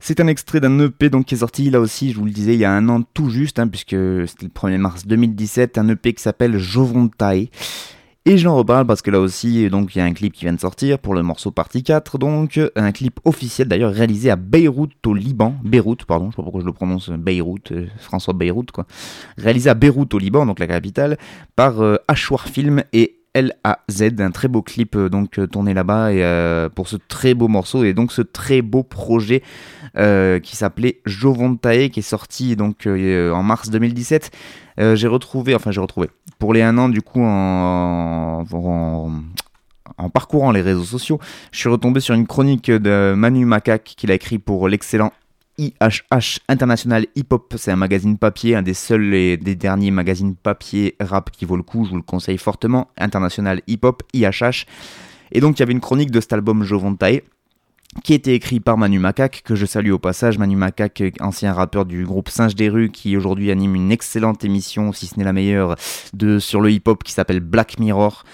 [0.00, 2.54] C'est un extrait d'un EP donc qui est sorti là aussi, je vous le disais,
[2.54, 5.88] il y a un an tout juste, hein, puisque c'était le 1er mars 2017, un
[5.90, 7.50] EP qui s'appelle Jovontai.
[8.26, 10.54] Et j'en reparle parce que là aussi, donc il y a un clip qui vient
[10.54, 14.92] de sortir pour le morceau partie 4, donc un clip officiel d'ailleurs réalisé à Beyrouth
[15.06, 18.70] au Liban, Beyrouth pardon, je sais pas pourquoi je le prononce Beyrouth, euh, François Beyrouth
[18.70, 18.86] quoi,
[19.36, 21.18] réalisé à Beyrouth au Liban, donc la capitale,
[21.54, 26.88] par euh, Ashwar Film et LAZ, un très beau clip euh, donc tourné là-bas pour
[26.88, 29.42] ce très beau morceau et donc ce très beau projet
[29.96, 34.32] euh, qui s'appelait Jovontae qui est sorti donc euh, en mars 2017.
[34.80, 36.08] Euh, j'ai retrouvé, enfin j'ai retrouvé,
[36.40, 38.44] pour les un an du coup en,
[40.12, 41.20] parcourant les réseaux sociaux,
[41.52, 45.12] je suis retombé sur une chronique de Manu Macaque qu'il a écrit pour l'excellent
[45.58, 50.34] IHH International Hip Hop, c'est un magazine papier, un des seuls et des derniers magazines
[50.34, 54.66] papier rap qui vaut le coup, je vous le conseille fortement, International Hip Hop, IHH.
[55.30, 57.20] Et donc il y avait une chronique de cet album Jovontae
[58.02, 60.38] qui était écrit par Manu Macaque, que je salue au passage.
[60.38, 64.92] Manu Macaque, ancien rappeur du groupe Singe des rues, qui aujourd'hui anime une excellente émission,
[64.92, 65.76] si ce n'est la meilleure,
[66.12, 68.24] de, sur le hip-hop qui s'appelle Black Mirror.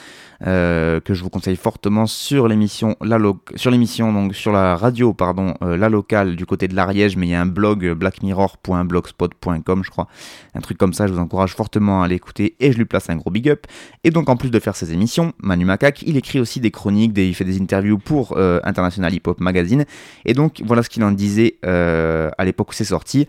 [0.46, 3.18] Euh, que je vous conseille fortement sur l'émission la
[3.56, 7.26] sur l'émission donc sur la radio pardon euh, la locale du côté de l'Ariège mais
[7.26, 10.08] il y a un blog euh, blackmirror.blogspot.com je crois.
[10.54, 13.16] Un truc comme ça je vous encourage fortement à l'écouter et je lui place un
[13.16, 13.66] gros big up.
[14.02, 17.12] Et donc en plus de faire ses émissions Manu Macaque il écrit aussi des chroniques
[17.12, 19.84] des, il fait des interviews pour International Hip Hop Magazine.
[20.24, 23.26] Et donc voilà ce qu'il en disait à l'époque où c'est sorti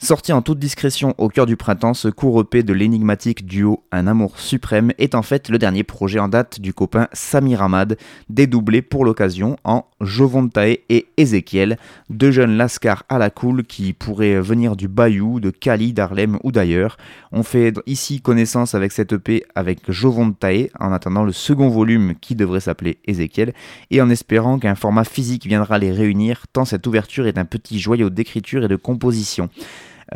[0.00, 4.06] Sorti en toute discrétion au cœur du printemps, ce court EP de l'énigmatique duo Un
[4.06, 8.80] amour suprême est en fait le dernier projet en date du copain Samir Ahmad, dédoublé
[8.80, 11.78] pour l'occasion en Jovontae et Ezekiel,
[12.10, 16.52] deux jeunes lascars à la cool qui pourraient venir du Bayou, de Cali, d'Harlem ou
[16.52, 16.96] d'ailleurs.
[17.32, 22.36] On fait ici connaissance avec cet EP avec Jovontae en attendant le second volume qui
[22.36, 23.52] devrait s'appeler Ezekiel
[23.90, 27.80] et en espérant qu'un format physique viendra les réunir tant cette ouverture est un petit
[27.80, 29.50] joyau d'écriture et de composition.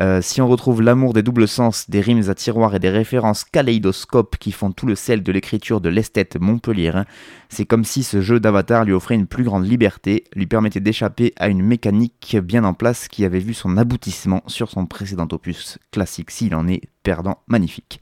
[0.01, 3.43] Euh, si on retrouve l'amour des doubles sens, des rimes à tiroir et des références
[3.43, 7.05] kaléidoscope qui font tout le sel de l'écriture de l'esthète montpelliérain,
[7.49, 11.33] c'est comme si ce jeu d'avatar lui offrait une plus grande liberté, lui permettait d'échapper
[11.37, 15.77] à une mécanique bien en place qui avait vu son aboutissement sur son précédent opus
[15.91, 17.99] classique s'il en est perdant magnifique.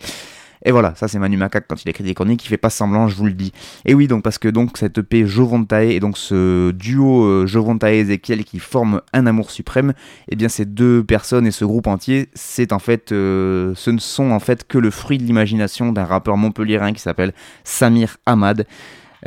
[0.63, 3.07] Et voilà, ça c'est Manu Macaque quand il écrit des chroniques, il fait pas semblant,
[3.07, 3.51] je vous le dis.
[3.85, 7.93] Et oui, donc parce que donc cette EP Jovontae et donc ce duo euh, Jovontae
[7.95, 9.93] Ezekiel qui forme un amour suprême,
[10.29, 13.99] et bien ces deux personnes et ce groupe entier, c'est en fait, euh, ce ne
[13.99, 18.65] sont en fait que le fruit de l'imagination d'un rappeur montpelliérain qui s'appelle Samir Ahmad.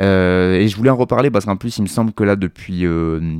[0.01, 2.85] Euh, et je voulais en reparler parce qu'en plus il me semble que là depuis
[2.85, 3.39] euh,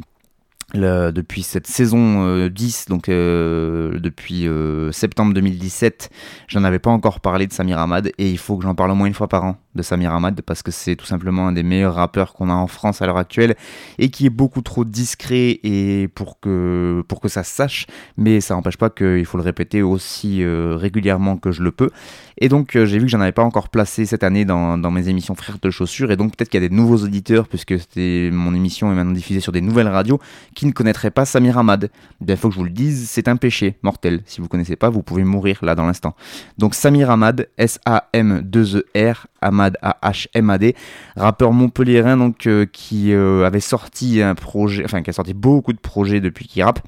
[0.76, 6.10] depuis cette saison euh, 10, donc euh, depuis euh, septembre 2017,
[6.48, 8.96] j'en avais pas encore parlé de Samir Ahmad et il faut que j'en parle au
[8.96, 11.64] moins une fois par an de Samir Ahmad parce que c'est tout simplement un des
[11.64, 13.56] meilleurs rappeurs qu'on a en France à l'heure actuelle
[14.00, 18.78] et qui est beaucoup trop discret et pour que, ça se sache, mais ça n'empêche
[18.78, 21.90] pas qu'il faut le répéter aussi euh, régulièrement que je le peux.
[22.38, 25.10] Et donc euh, j'ai vu que j'en avais pas encore placé cette année dans, mes
[25.10, 28.30] émissions Frères de Chaussures et donc peut-être qu'il y a des nouveaux auditeurs puisque c'était
[28.32, 30.20] mon émission est maintenant diffusée sur des nouvelles radios
[30.54, 31.90] qui ne connaîtraient pas Samir Ahmad.
[32.22, 34.22] Eh Bien, il faut que je vous le dise, c'est un péché mortel.
[34.26, 36.16] Si vous connaissez pas, vous pouvez mourir là dans l'instant.
[36.58, 40.76] Donc Samir Ahmad, S-A-M-2-E-R, Ahmad A-H-M-A-D,
[41.16, 45.74] rappeur montpelliérain donc euh, qui euh, avait sorti un projet, enfin qui a sorti beaucoup
[45.74, 46.80] de projets depuis qu'il rappe.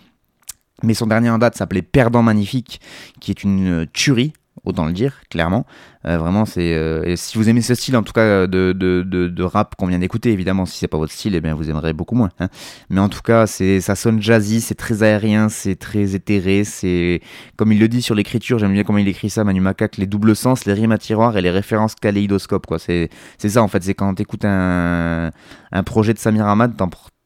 [0.84, 2.82] Mais son dernier en date s'appelait Perdant Magnifique,
[3.20, 5.66] qui est une euh, tuerie, autant le dire, clairement.
[6.08, 6.74] Euh, vraiment, c'est.
[6.74, 9.88] euh, si vous aimez ce style, en tout cas, de, de, de, de rap qu'on
[9.88, 12.30] vient d'écouter, évidemment, si c'est pas votre style, eh bien, vous aimerez beaucoup moins.
[12.40, 12.48] hein.
[12.90, 17.22] Mais en tout cas, c'est, ça sonne jazzy, c'est très aérien, c'est très éthéré, c'est.
[17.58, 20.08] Comme il le dit sur l'écriture, j'aime bien comment il écrit ça, Manu Macaque, les
[20.08, 22.80] doubles sens, les rimes à tiroir et les références kaléidoscope, quoi.
[22.80, 25.32] C'est, c'est ça, en fait, c'est quand t'écoutes un,
[25.72, 26.76] un projet de Samir Ahmad,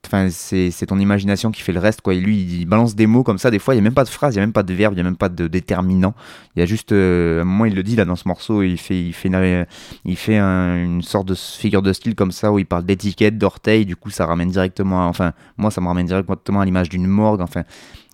[0.07, 2.13] Enfin, c'est ton imagination qui fait le reste, quoi.
[2.13, 3.49] Et lui, il balance des mots comme ça.
[3.51, 4.73] Des fois, il n'y a même pas de phrase, il n'y a même pas de
[4.73, 6.15] verbe, il n'y a même pas de déterminant.
[6.55, 6.91] Il y a juste.
[6.91, 9.65] euh, à un moment, il le dit dans ce morceau, il fait, il fait, une,
[10.03, 13.37] il fait un- une sorte de figure de style comme ça où il parle d'étiquette,
[13.37, 13.85] d'orteil.
[13.85, 15.03] Du coup, ça ramène directement.
[15.05, 17.41] à- enfin, moi, ça me ramène directement à l'image d'une morgue.
[17.41, 17.63] Enfin,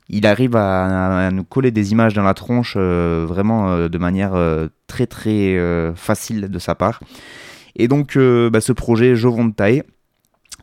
[0.09, 4.35] il arrive à, nous coller des images dans la tronche euh, vraiment euh, de manière
[4.35, 6.99] euh, très très euh, facile de sa part.
[7.75, 9.83] Et donc, euh, bah, ce projet Jovontae.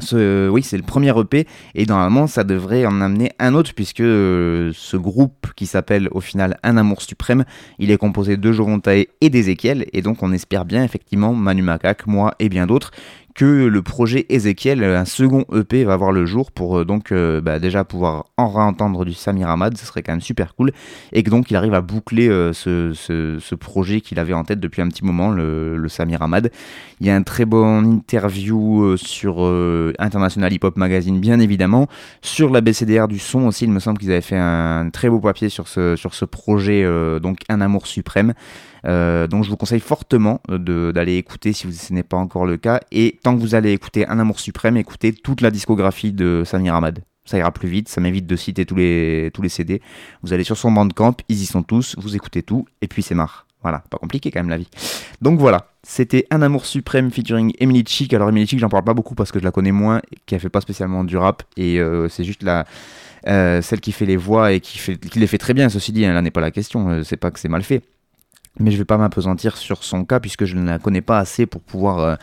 [0.01, 4.73] Oui, c'est le premier EP et normalement ça devrait en amener un autre puisque euh,
[4.75, 7.45] ce groupe qui s'appelle au final Un Amour Suprême,
[7.79, 12.07] il est composé de Jovontae et d'Ezekiel et donc on espère bien effectivement Manu Macaque,
[12.09, 12.91] moi et bien d'autres
[13.35, 17.41] que le projet Ezekiel, un second EP, va voir le jour pour euh, donc euh,
[17.41, 20.73] bah, déjà pouvoir en réentendre du Samir Ahmad, ce serait quand même super cool,
[21.13, 24.83] et que donc il arrive à boucler euh, ce, projet qu'il avait en tête depuis
[24.83, 26.51] un petit moment, le, Samir Ahmad.
[27.01, 31.41] Il y a un très bon interview euh, sur euh, International Hip Hop Magazine, bien
[31.41, 31.89] évidemment,
[32.23, 35.21] sur la BCDR du son aussi, il me semble qu'ils avaient fait un très beau
[35.21, 38.35] papier sur ce, sur ce projet, euh, donc Un Amour Suprême.
[38.87, 42.81] Euh, donc je vous conseille fortement d'aller écouter si ce n'est pas encore le cas.
[42.93, 46.75] Et tant que vous allez écouter Un Amour Suprême, écoutez toute la discographie de Samir
[46.75, 47.03] Ahmad.
[47.25, 49.81] Ça ira plus vite, ça m'évite de citer tous les, tous les CD.
[50.23, 53.15] Vous allez sur son bandcamp, ils y sont tous, vous écoutez tout, et puis c'est
[53.15, 53.47] marre.
[53.63, 54.69] Voilà, pas compliqué quand même la vie.
[55.23, 58.13] Donc voilà, c'était Un Amour Suprême featuring Emily Chic.
[58.13, 60.39] Alors Emily Chic, j'en parle pas beaucoup parce que je la connais moins, qui a
[60.39, 62.67] fait pas spécialement du rap, et euh, c'est juste la,
[63.27, 65.93] euh, celle qui fait les voix et qui, fait, qui les fait très bien, ceci
[65.93, 67.83] dit, hein, là n'est pas la question, euh, c'est pas que c'est mal fait.
[68.61, 71.47] Mais je vais pas m'apesantir sur son cas puisque je ne la connais pas assez
[71.47, 72.17] pour pouvoir, euh,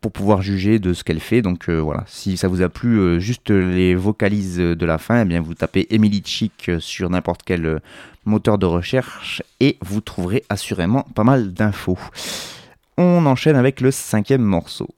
[0.00, 1.42] pour pouvoir juger de ce qu'elle fait.
[1.42, 5.22] Donc euh, voilà, si ça vous a plu, euh, juste les vocalises de la fin,
[5.22, 7.80] eh bien vous tapez Emily Chic euh, sur n'importe quel
[8.24, 11.98] moteur de recherche et vous trouverez assurément pas mal d'infos.
[12.96, 14.88] On enchaîne avec le cinquième morceau.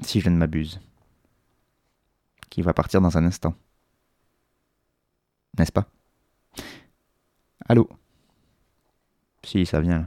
[0.00, 0.80] Si je ne m'abuse.
[2.50, 3.54] Qui va partir dans un instant.
[5.58, 5.86] N'est-ce pas?
[7.68, 7.86] Allô?
[9.44, 10.04] Si, ça vient.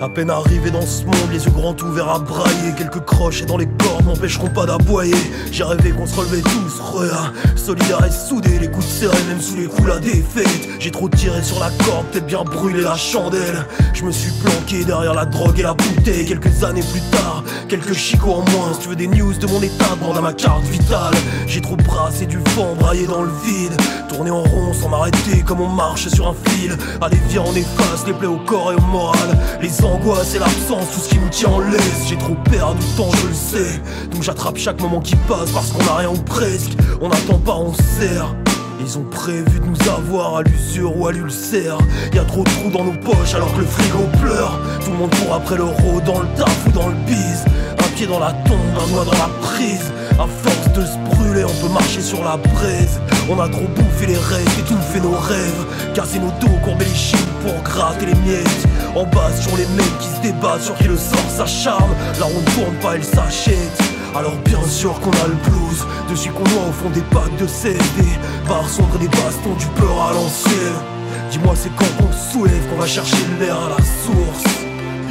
[0.00, 2.72] À peine arrivé dans ce monde, les yeux grands ouverts à brailler.
[2.74, 5.14] Quelques croches et dans les cordes m'empêcheront pas d'aboyer.
[5.52, 9.42] J'ai rêvé qu'on se relevait tous, regarde Solidaires et soudés, les coups de serrés même
[9.42, 10.68] sous les coups la défaite.
[10.78, 13.66] J'ai trop tiré sur la corde, peut-être bien brûlé la chandelle.
[13.92, 16.24] Je me suis planqué derrière la drogue et la bouteille.
[16.24, 18.72] Quelques années plus tard, quelques chicots en moins.
[18.74, 21.14] Si tu veux des news de mon état, demande à ma carte vitale.
[21.46, 23.72] J'ai trop brassé du vent, braillé dans le vide.
[24.08, 26.76] Tourner en rond sans m'arrêter comme on marche sur un fil.
[27.00, 29.38] Allez viens on efface les plaies au corps et au moral.
[29.62, 32.08] Les angoisses et l'absence, tout ce qui nous tient en laisse.
[32.08, 33.80] J'ai trop perdu de temps je le sais.
[34.10, 36.72] Donc j'attrape chaque moment qui passe parce qu'on a rien ou presque.
[37.00, 38.34] On n'attend pas on sert.
[38.80, 41.78] Ils ont prévu de nous avoir à l'usure ou à l'ulcère.
[42.14, 44.58] Y a trop de trous dans nos poches alors que le frigo pleure.
[44.84, 47.44] Tout le monde court après l'euro dans le taf ou dans le bise
[48.06, 49.92] dans la tombe, un doigt dans la prise.
[50.18, 53.00] À force de se brûler, on peut marcher sur la braise.
[53.28, 55.66] On a trop bouffé les restes, étouffé nos rêves.
[55.94, 58.66] Casser nos dos, courber les chines pour gratter les miettes.
[58.94, 61.90] En bas sur les mecs qui se débattent sur qui le sort s'acharne.
[62.18, 63.78] Là on ne tourne pas, elle s'achète.
[64.16, 67.46] Alors bien sûr qu'on a le blues Dessus qu'on noie au fond des packs de
[67.46, 67.78] CD
[68.48, 70.12] Par sombre des bastons du peur à
[71.30, 74.60] Dis-moi c'est quand qu'on soulève qu'on va chercher l'air à la source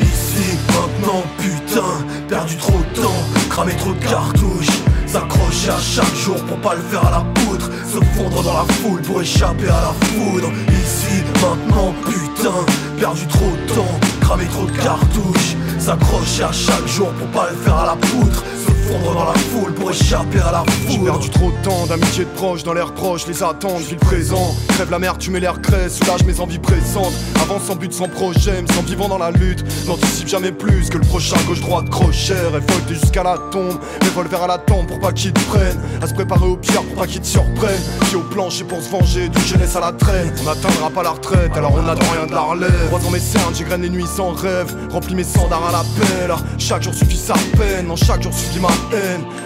[0.02, 1.24] Ici, maintenant,
[1.70, 4.68] putain, perdu trop de temps, cramé trop de cartouches.
[5.06, 7.70] S'accrocher à chaque jour pour pas le faire à la poutre.
[7.86, 10.52] Se fondre dans la foule pour échapper à la foudre.
[10.70, 12.66] Ici, maintenant, putain,
[13.00, 15.56] perdu trop de temps, cramé trop de cartouches.
[15.80, 18.44] S'accrocher à chaque jour pour pas le faire à la poutre
[18.90, 21.86] Se fondre dans la foule pour échapper à la J'ai foudre perdu trop de temps,
[21.86, 24.56] d'amitié de proches, dans l'air proche, les attentes, vis le présent.
[24.70, 27.14] Crève la mer, tu mets l'air crée, soulage mes envies pressantes.
[27.40, 29.64] Avance sans but, sans projet, me sens vivant dans la lutte.
[29.86, 32.34] N'anticipe jamais plus que le prochain gauche-droite crochet.
[32.52, 35.80] Révolté jusqu'à la tombe, revolver à la tempe pour pas qu'ils te prennent.
[36.02, 37.84] À se préparer au pire pour pas qu'ils te surprennent.
[38.08, 40.34] Pied au plancher pour se venger, d'une jeunesse à la traîne.
[40.42, 42.88] On n'atteindra pas la retraite, alors on attend rien de la relève.
[42.88, 44.76] Croisant mes cernes, j'égrène les nuits sans rêve.
[44.90, 46.34] Remplis mes sandars à la pelle.
[46.58, 48.70] Chaque jour suffit sa peine, en chaque jour suffit ma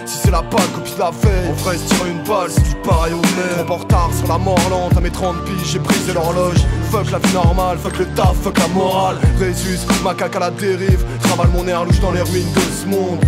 [0.06, 2.74] Si c'est la pâle copie la veille, on ferait se tirer une balle, c'est du
[2.86, 3.66] pareil au même.
[3.66, 6.58] Trop en retard sur la mort lente, à mes 30 piges, j'ai brisé l'horloge.
[6.90, 9.16] Fuck la vie normale, fuck le taf, fuck la morale.
[9.38, 13.18] Résus, macaque à la dérive, travaille mon air louche dans les ruines de ce monde.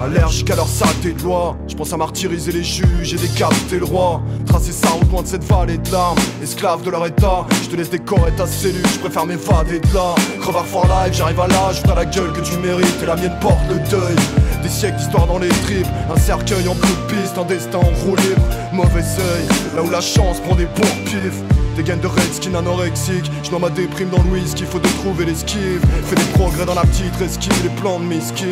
[0.00, 3.84] Allergique à leur saleté de loi, je pense à martyriser les juges et décapiter le
[3.84, 4.20] roi.
[4.44, 7.46] Tracer sa route loin de cette vallée de larmes, esclave de leur état.
[7.62, 10.14] Je te laisse décorer ta cellule, je préfère m'évader de là.
[10.40, 13.36] Crevard for life, j'arrive à l'âge, t'as la gueule que tu mérites et la mienne
[13.40, 14.16] porte le deuil.
[14.64, 17.82] Des siècles d'histoire dans les tripes, un cercueil en bleu de piste, un destin en
[17.82, 18.40] roue libre.
[18.72, 19.46] Mauvais seuil,
[19.76, 21.42] là où la chance prend des pourpifs.
[21.76, 25.26] Des gaines de redskin anorexique, je noie ma déprime dans le whisky, faut de trouver
[25.26, 25.82] l'esquive.
[26.06, 28.46] Fais des progrès dans la petite esquive, les plans de misky.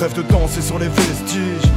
[0.00, 1.70] Rêve de danser sur les vestiges.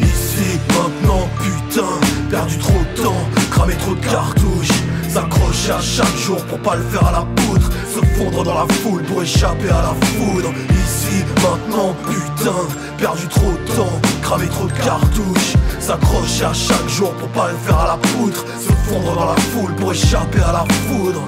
[0.00, 1.86] Ici, maintenant, putain,
[2.32, 4.82] perdu trop de temps, cramé trop de cartouches.
[5.08, 7.70] S'accrocher à chaque jour pour pas le faire à la poutre.
[7.92, 10.52] Se fondre dans la foule pour échapper à la foudre.
[10.70, 12.54] Ici, maintenant, putain,
[12.96, 15.54] perdu trop de temps, cramé trop de cartouches.
[15.80, 18.44] S'accrocher à chaque jour pour pas le faire à la poutre.
[18.60, 21.22] Se fondre dans la foule pour échapper à la foudre.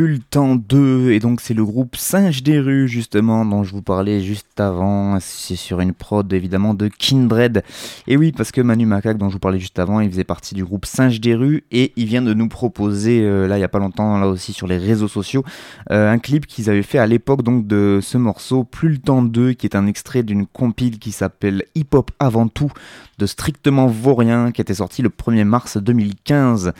[0.00, 3.72] Plus le temps 2, et donc c'est le groupe Singe des rues justement dont je
[3.72, 7.62] vous parlais juste avant, c'est sur une prod évidemment de Kindred.
[8.06, 10.54] Et oui, parce que Manu Macaque dont je vous parlais juste avant, il faisait partie
[10.54, 13.64] du groupe Singe des rues et il vient de nous proposer euh, là il y
[13.64, 15.44] a pas longtemps, là aussi sur les réseaux sociaux,
[15.90, 19.20] euh, un clip qu'ils avaient fait à l'époque donc de ce morceau Plus le temps
[19.20, 22.72] 2 qui est un extrait d'une compile qui s'appelle Hip Hop avant tout
[23.18, 26.72] de Strictement Vaurien qui était sorti le 1er mars 2015.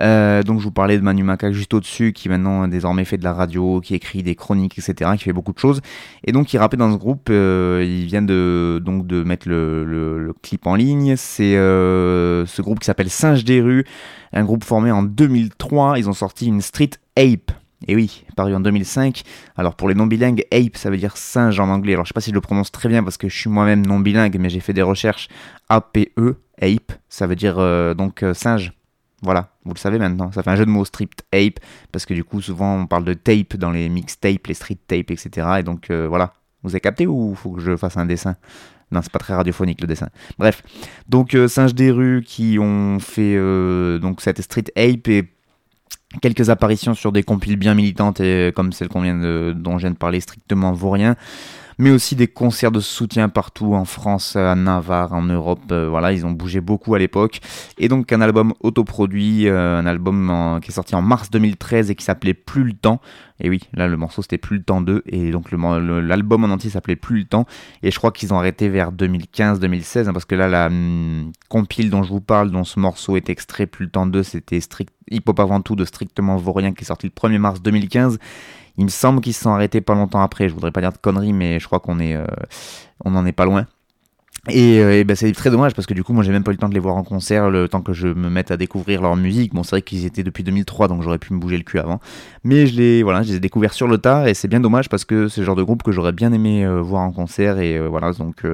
[0.00, 3.24] Euh, donc je vous parlais de Manu Macaque juste au-dessus, qui maintenant désormais fait de
[3.24, 5.80] la radio, qui écrit des chroniques, etc., qui fait beaucoup de choses.
[6.24, 10.32] Et donc il rappait dans ce groupe, euh, il vient de, donc, de mettre le,
[10.42, 11.14] clip en ligne.
[11.16, 13.84] C'est euh, ce groupe qui s'appelle Singe des rues,
[14.32, 15.98] un groupe formé en 2003.
[15.98, 17.52] Ils ont sorti une Street Ape.
[17.86, 19.22] Et oui, paru en 2005.
[19.56, 21.92] Alors pour les non bilingues, ape ça veut dire singe en anglais.
[21.92, 23.86] Alors je sais pas si je le prononce très bien parce que je suis moi-même
[23.86, 25.28] non bilingue, mais j'ai fait des recherches.
[25.68, 28.72] A-P-E, ape, ça veut dire euh, donc singe.
[29.22, 30.30] Voilà, vous le savez maintenant.
[30.32, 31.58] Ça fait un jeu de mots strip ape
[31.90, 35.10] parce que du coup souvent on parle de tape dans les mixtapes, les street tapes,
[35.10, 35.46] etc.
[35.58, 38.36] Et donc euh, voilà, vous avez capté ou faut que je fasse un dessin?
[38.90, 40.08] Non, c'est pas très radiophonique le dessin.
[40.38, 40.62] Bref,
[41.08, 45.24] donc euh, Singe des rues qui ont fait euh, donc cette street ape et
[46.22, 49.90] quelques apparitions sur des compiles bien militantes et comme celle qu'on vient dont je viens
[49.90, 51.16] de parler strictement vaurien
[51.78, 55.60] mais aussi des concerts de soutien partout en France, à Navarre, en Europe.
[55.70, 57.40] euh, voilà, ils ont bougé beaucoup à l'époque.
[57.78, 61.94] Et donc un album autoproduit, euh, un album qui est sorti en mars 2013 et
[61.94, 63.00] qui s'appelait Plus le temps.
[63.40, 66.70] Et oui, là le morceau c'était Plus le temps 2 et donc l'album en entier
[66.70, 67.46] s'appelait Plus le temps.
[67.82, 71.90] Et je crois qu'ils ont arrêté vers 2015-2016 hein, parce que là la hum, compile
[71.90, 74.58] dont je vous parle, dont ce morceau est extrait Plus le temps 2, c'était
[75.10, 78.18] hip hop avant tout de strictement vaurien qui est sorti le 1er mars 2015.
[78.78, 80.48] Il me semble qu'ils se sont arrêtés pas longtemps après.
[80.48, 82.24] Je voudrais pas dire de conneries, mais je crois qu'on est, euh,
[83.04, 83.66] on n'en est pas loin.
[84.50, 86.54] Et, euh, ben, c'est très dommage parce que du coup moi j'ai même pas eu
[86.54, 89.02] le temps de les voir en concert le temps que je me mette à découvrir
[89.02, 89.52] leur musique.
[89.52, 92.00] Bon c'est vrai qu'ils étaient depuis 2003 donc j'aurais pu me bouger le cul avant.
[92.44, 94.88] Mais je les voilà, je les ai découverts sur le tard et c'est bien dommage
[94.88, 97.58] parce que c'est le genre de groupe que j'aurais bien aimé euh, voir en concert
[97.58, 98.46] et voilà donc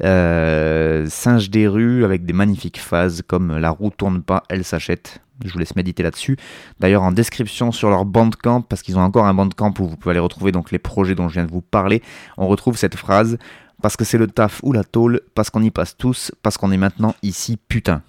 [0.00, 5.23] Singe des rues avec des magnifiques phases comme La roue tourne pas, elle s'achète.
[5.44, 6.36] Je vous laisse méditer là-dessus.
[6.80, 10.12] D'ailleurs, en description sur leur bandcamp, parce qu'ils ont encore un bandcamp où vous pouvez
[10.12, 12.02] aller retrouver donc les projets dont je viens de vous parler,
[12.36, 13.38] on retrouve cette phrase
[13.82, 16.72] parce que c'est le taf ou la tôle, parce qu'on y passe tous, parce qu'on
[16.72, 18.02] est maintenant ici, putain.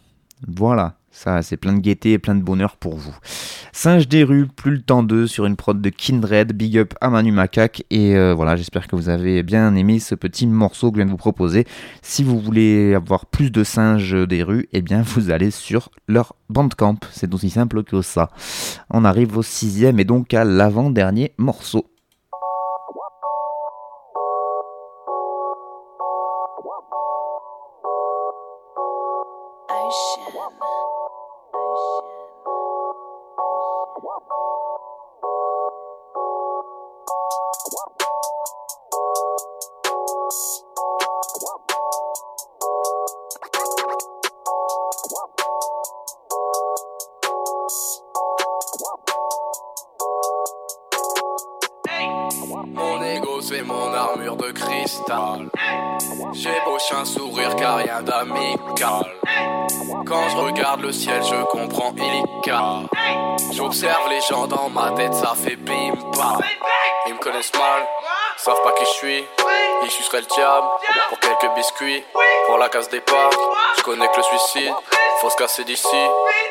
[0.47, 3.15] Voilà, ça c'est plein de gaieté et plein de bonheur pour vous.
[3.71, 7.09] Singe des rues, plus le temps d'eux, sur une prod de Kindred, big up à
[7.09, 10.97] Manu Macaque, et euh, voilà, j'espère que vous avez bien aimé ce petit morceau que
[10.97, 11.65] je viens de vous proposer.
[12.01, 16.35] Si vous voulez avoir plus de singes des rues, eh bien vous allez sur leur
[16.49, 18.29] bandcamp, c'est aussi simple que ça.
[18.89, 21.85] On arrive au sixième et donc à l'avant-dernier morceau.
[55.05, 55.49] Cristal
[56.33, 59.05] J'ai beau sourire car rien d'amical.
[60.05, 62.81] Quand je regarde le ciel je comprends illica
[63.51, 66.39] J'observe les gens dans ma tête ça fait bim bam.
[67.07, 67.87] Ils me connaissent mal,
[68.37, 69.23] savent pas qui je suis.
[69.83, 70.67] Ils suceraient le diable
[71.09, 72.03] pour quelques biscuits
[72.47, 73.29] Pour la casse départ,
[73.77, 74.73] je connais que le suicide
[75.19, 75.97] Faut se casser d'ici,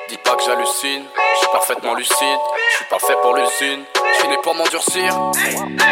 [0.09, 2.39] dis pas que j'hallucine Je suis parfaitement lucide,
[2.71, 3.85] je suis pas fait pour l'usine
[4.29, 5.33] Né pour m'endurcir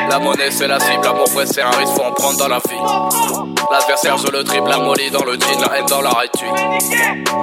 [0.09, 2.59] La monnaie c'est la cible, l'amour vrai c'est un risque, faut en prendre dans la
[2.59, 3.55] vie.
[3.71, 6.47] L'adversaire je le dribble, la molly dans le jean, la haine dans la rétue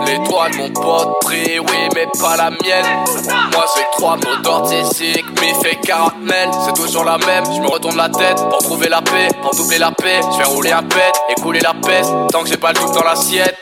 [0.05, 3.05] L'étoile mon pote pris, oui mais pas la mienne.
[3.51, 6.49] Moi c'est que trois mots d'ortisique, mi fait caramel.
[6.65, 9.77] C'est toujours la même, je me retourne la tête pour trouver la paix, pour doubler
[9.77, 10.21] la paix.
[10.33, 11.11] Je vais rouler un pet.
[11.29, 13.55] Et couler la peste, tant que j'ai pas le doute dans l'assiette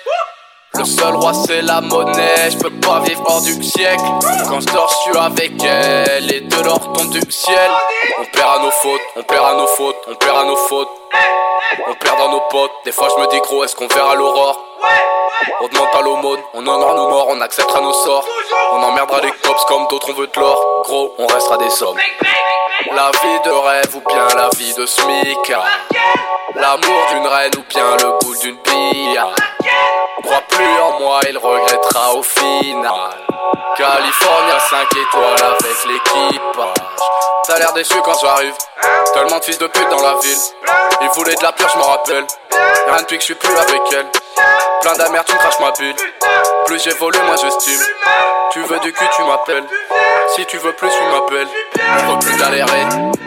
[0.77, 4.03] le seul roi c'est la monnaie, je peux pas vivre hors du siècle.
[4.47, 6.33] Quand je dors avec elle.
[6.33, 7.71] Et de l'or tombe du ciel.
[8.19, 10.89] On perd à nos fautes, on perd à nos fautes, on perd à nos fautes.
[11.87, 14.66] On perd dans nos potes, des fois je me dis gros est-ce qu'on verra l'aurore?
[15.59, 18.25] On demande pas l'aumône, on honore nos morts, on acceptera nos sorts.
[18.71, 20.83] On emmerdera les cops comme d'autres on veut de l'or.
[20.83, 21.97] Gros on restera des sommes
[22.93, 25.53] La vie de rêve ou bien la vie de SMIC.
[26.55, 29.21] L'amour d'une reine ou bien le goût d'une bille.
[30.23, 33.09] Crois plus en moi, il regrettera au final.
[33.77, 36.73] California 5 étoiles avec l'équipage.
[37.45, 38.55] T'as l'air déçu quand j'arrive.
[39.13, 40.37] Tellement de fils de pute dans la ville.
[41.01, 42.25] Ils voulaient de la pure, je m'en rappelle.
[42.51, 44.07] Rien depuis que je suis plus avec elle.
[44.81, 45.95] Plein d'amertume, crache ma bulle.
[46.65, 47.79] Plus j'évolue, moi j'estime.
[48.51, 49.63] Tu veux du cul, tu m'appelles.
[50.35, 51.47] Si tu veux plus, tu m'appelles.
[51.99, 52.85] On veut plus galérer.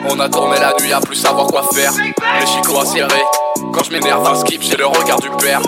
[0.08, 1.92] On a tourné la nuit à plus savoir quoi faire.
[2.40, 3.24] Les chicots serrés.
[3.72, 5.60] Quand je m'énerve, un skip, j'ai le regard du père.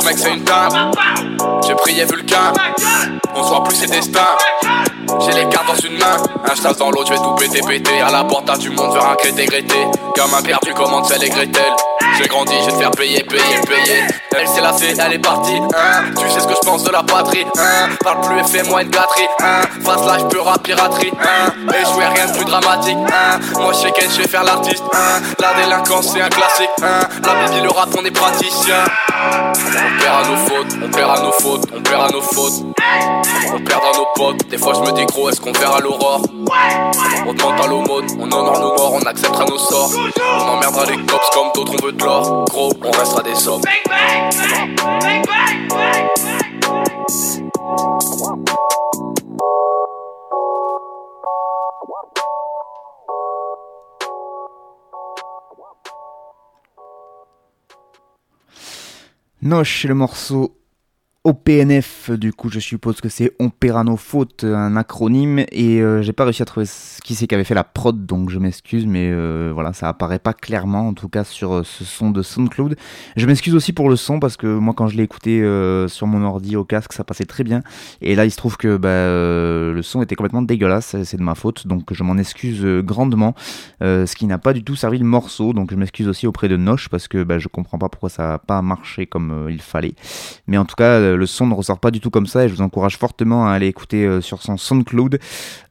[0.00, 0.92] Ce mec, c'est une dame.
[1.66, 2.52] J'ai prié Vulcain.
[3.34, 4.36] On soit plus ses destins.
[5.20, 8.00] J'ai les cartes dans une main, un chasse dans l'autre, je vais tout péter péter
[8.00, 9.74] À la porte du monde, vers un crété grété
[10.14, 11.72] Comme un perdu, comment c'est les Gretel
[12.16, 14.02] J'ai grandi, je vais te faire payer, payer, payer.
[14.36, 16.04] Elle s'est lassée, elle est partie, hein.
[16.16, 17.88] Tu sais ce que je pense de la patrie, hein.
[18.02, 19.62] Parle plus et fais-moi une gâterie, hein.
[19.84, 21.52] Face là, je peux rap piraterie, hein.
[21.68, 22.98] Et jouer rien de plus dramatique,
[23.54, 24.84] Moi je sais qu'elle, je faire l'artiste,
[25.40, 28.84] La délinquance c'est un classique, La bibi, le rap, on est praticien.
[29.20, 32.64] On perd à nos fautes, on perd à nos fautes, on perd à nos fautes.
[33.52, 36.22] On perd dans nos potes, des fois je me dis gros, est-ce qu'on verra l'aurore?
[37.26, 39.90] On demande pas l'aumône, on honore nos morts, on acceptera nos sorts.
[40.38, 42.44] On emmerdera les cops comme d'autres, on veut Gros,
[42.84, 43.62] on restera des sommes
[59.42, 60.57] Noche, le morceau
[61.24, 63.32] OPNF, du coup je suppose que c'est
[63.84, 66.66] nos fautes, un acronyme, et euh, j'ai pas réussi à trouver
[67.04, 70.20] qui c'est qui avait fait la prod, donc je m'excuse, mais euh, voilà, ça apparaît
[70.20, 72.76] pas clairement, en tout cas sur euh, ce son de SoundCloud.
[73.16, 75.40] Je m'excuse aussi pour le son, parce que moi quand je l'ai écouté
[75.88, 77.62] sur mon ordi au casque, ça passait très bien,
[78.00, 78.88] et là il se trouve que bah,
[79.74, 83.34] le son était complètement dégueulasse, c'est de ma faute, donc je m'en excuse grandement,
[83.80, 86.56] ce qui n'a pas du tout servi le morceau, donc je m'excuse aussi auprès de
[86.56, 89.94] Noche, parce que bah, je comprends pas pourquoi ça a pas marché comme il fallait.
[90.46, 92.48] Mais en tout cas, le, le son ne ressort pas du tout comme ça et
[92.48, 95.18] je vous encourage fortement à aller écouter euh, sur son SoundCloud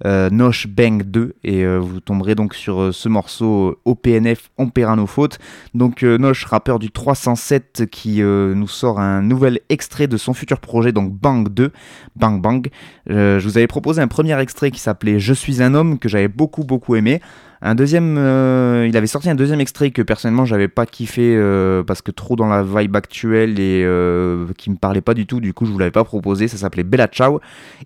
[0.06, 4.50] euh, Noche Bang 2 et euh, vous tomberez donc sur euh, ce morceau euh, OPNF
[4.58, 5.40] On paiera nos fautes.
[5.74, 10.34] Donc euh, Noche, rappeur du 307 qui euh, nous sort un nouvel extrait de son
[10.34, 11.72] futur projet donc Bang 2,
[12.16, 12.70] Bang Bang.
[13.10, 16.10] Euh, je vous avais proposé un premier extrait qui s'appelait Je suis un homme que
[16.10, 17.22] j'avais beaucoup beaucoup aimé.
[17.62, 21.84] Un deuxième, euh, il avait sorti un deuxième extrait que personnellement j'avais pas kiffé euh,
[21.84, 25.40] parce que trop dans la vibe actuelle et euh, qui me parlait pas du tout.
[25.40, 26.48] Du coup, je vous l'avais pas proposé.
[26.48, 27.40] Ça s'appelait Bella Ciao.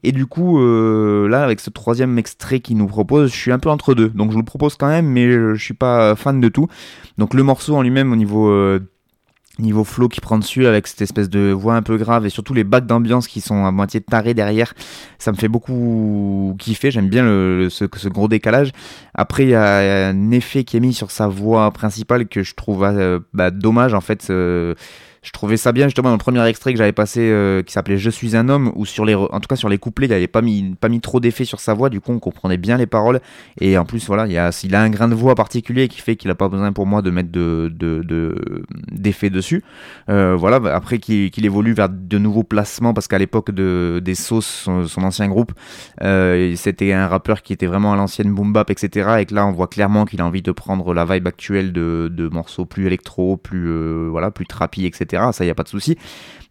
[0.03, 3.69] Et du coup, là, avec ce troisième extrait qu'il nous propose, je suis un peu
[3.69, 4.09] entre deux.
[4.09, 6.67] Donc, je vous le propose quand même, mais je, suis pas fan de tout.
[7.17, 8.51] Donc, le morceau en lui-même, au niveau
[9.60, 12.54] niveau flow qui prend dessus avec cette espèce de voix un peu grave et surtout
[12.54, 14.74] les bacs d'ambiance qui sont à moitié tarés derrière.
[15.20, 16.91] Ça me fait beaucoup kiffer.
[16.91, 17.24] J'aime bien
[17.70, 18.72] ce gros décalage.
[19.14, 22.56] Après il y a un effet qui est mis sur sa voix principale que je
[22.56, 24.76] trouve euh, bah, dommage en fait euh,
[25.24, 27.99] je trouvais ça bien justement dans le premier extrait que j'avais passé euh, qui s'appelait
[27.99, 30.28] Je suis un homme où sur les en tout cas sur les couplets il avait
[30.28, 31.91] pas mis pas mis trop d'effet sur sa voix.
[31.91, 33.22] Du coup on comprenait bien les paroles.
[33.59, 34.36] Et en plus voilà il,
[34.76, 37.11] a, un grain de voix particulier qui fait qu'il a pas besoin pour moi de
[37.11, 39.63] mettre de de- de- d'effets dessus.
[40.09, 44.15] Euh, voilà bah, après qu'il évolue vers de nouveaux placements parce qu'à l'époque de des
[44.15, 45.51] sauces son, ancien groupe
[46.01, 49.45] euh, c'était un rappeur qui était vraiment à l'ancienne boom bap etc et que là
[49.45, 52.88] on voit clairement qu'il a envie de prendre la vibe actuelle de, de morceaux plus
[52.88, 55.97] électro plus voilà plus trappy etc ça y a pas de souci.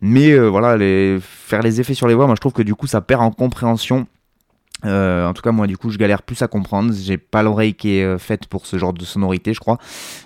[0.01, 0.77] Mais euh, voilà
[1.21, 3.31] faire les effets sur les voix moi je trouve que du coup ça perd en
[3.31, 4.07] compréhension
[4.85, 6.93] euh, en tout cas, moi, du coup, je galère plus à comprendre.
[6.95, 9.79] J'ai pas l'oreille qui est euh, faite pour ce genre de sonorité, je crois.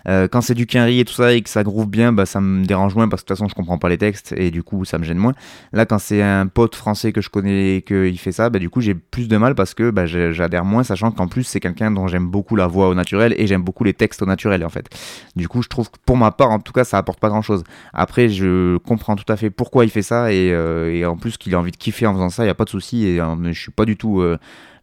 [0.08, 2.40] Euh, quand c'est du quinri et tout ça et que ça groove bien, bah, ça
[2.40, 4.62] me dérange moins parce que de toute façon, je comprends pas les textes et du
[4.62, 5.34] coup, ça me gêne moins.
[5.72, 8.70] Là, quand c'est un pote français que je connais et qu'il fait ça, bah, du
[8.70, 11.90] coup, j'ai plus de mal parce que bah, j'adhère moins, sachant qu'en plus, c'est quelqu'un
[11.90, 14.68] dont j'aime beaucoup la voix au naturel et j'aime beaucoup les textes au naturel, en
[14.68, 14.88] fait.
[15.36, 17.42] Du coup, je trouve que pour ma part, en tout cas, ça apporte pas grand
[17.42, 17.64] chose.
[17.92, 21.58] Après, je comprends tout à fait pourquoi il fait ça et, en plus qu'il a
[21.58, 23.84] envie de kiffer en faisant ça, y a pas de souci et je suis pas
[23.84, 24.22] du tout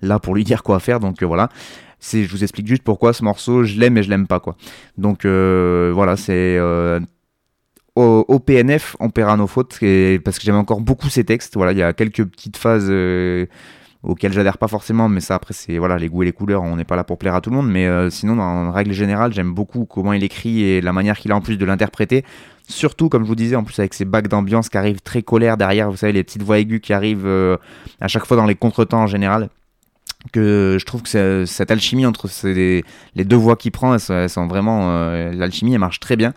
[0.02, 1.50] là pour lui dire quoi faire, donc euh, voilà.
[2.02, 4.56] Je vous explique juste pourquoi ce morceau, je l'aime et je l'aime pas, quoi.
[4.98, 7.00] Donc euh, voilà, c'est euh,
[7.96, 9.80] au, PNF, on paiera nos fautes,
[10.24, 11.56] parce que j'aime encore beaucoup ces textes.
[11.56, 12.92] Voilà, il y a quelques petites phases
[14.02, 16.76] auxquelles j'adhère pas forcément, mais ça après c'est voilà les goûts et les couleurs, on
[16.76, 19.54] n'est pas là pour plaire à tout le monde, mais sinon en règle générale j'aime
[19.54, 22.26] beaucoup comment il écrit et la manière qu'il a en plus de l'interpréter.
[22.72, 25.58] Surtout comme je vous disais en plus avec ces bacs d'ambiance qui arrivent très colères
[25.58, 27.58] derrière, vous savez les petites voix aiguës qui arrivent euh,
[28.00, 29.50] à chaque fois dans les contretemps en général
[30.32, 34.48] que je trouve que cette alchimie entre ces, les deux voix qu'il prend, elles sont
[34.48, 36.34] vraiment euh, l'alchimie, elle marche très bien.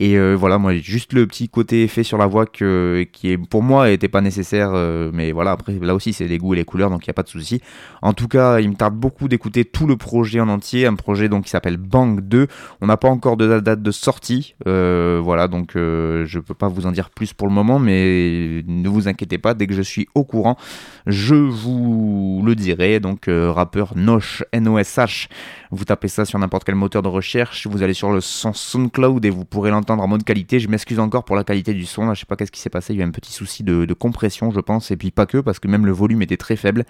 [0.00, 3.36] Et euh, voilà, moi, juste le petit côté effet sur la voix que, qui, est,
[3.36, 4.70] pour moi, n'était pas nécessaire.
[4.72, 7.10] euh, mais voilà, après, là aussi, c'est les goûts et les couleurs, donc il n'y
[7.10, 7.60] a pas de souci.
[8.00, 10.86] En tout cas, il me tarde beaucoup d'écouter tout le projet en entier.
[10.86, 12.46] Un projet donc qui s'appelle Bang 2.
[12.80, 14.54] On n'a pas encore de date de sortie.
[14.68, 18.88] euh, voilà, donc je peux pas vous en dire plus pour le moment, mais ne
[18.88, 20.56] vous inquiétez pas, dès que je suis au courant,
[21.06, 23.00] je vous le dirai.
[23.00, 25.28] Donc, euh, rappeur Nosh, N-O-S-H.
[25.70, 29.24] Vous tapez ça sur n'importe quel moteur de recherche, vous allez sur le son SoundCloud
[29.24, 30.60] et vous pourrez l'entendre en mode qualité.
[30.60, 32.70] Je m'excuse encore pour la qualité du son, là, je sais pas qu'est-ce qui s'est
[32.70, 35.38] passé, il y a un petit souci de, compression, je pense, et puis pas que,
[35.38, 36.84] parce que même le volume était très faible.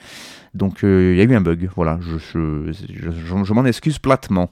[0.54, 4.50] Donc euh, il y a eu un bug, voilà, je, m'en excuse platement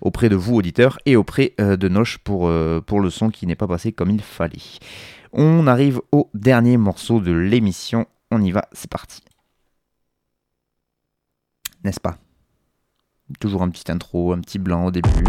[0.00, 2.50] auprès de vous, auditeurs, et auprès euh, de Noche pour,
[2.86, 4.58] pour le son qui n'est pas passé comme il fallait.
[5.32, 9.22] On arrive au dernier morceau de l'émission, on y va, c'est parti.
[11.84, 12.18] N'est-ce pas?
[13.40, 15.24] Toujours un petit intro, un petit blanc au début.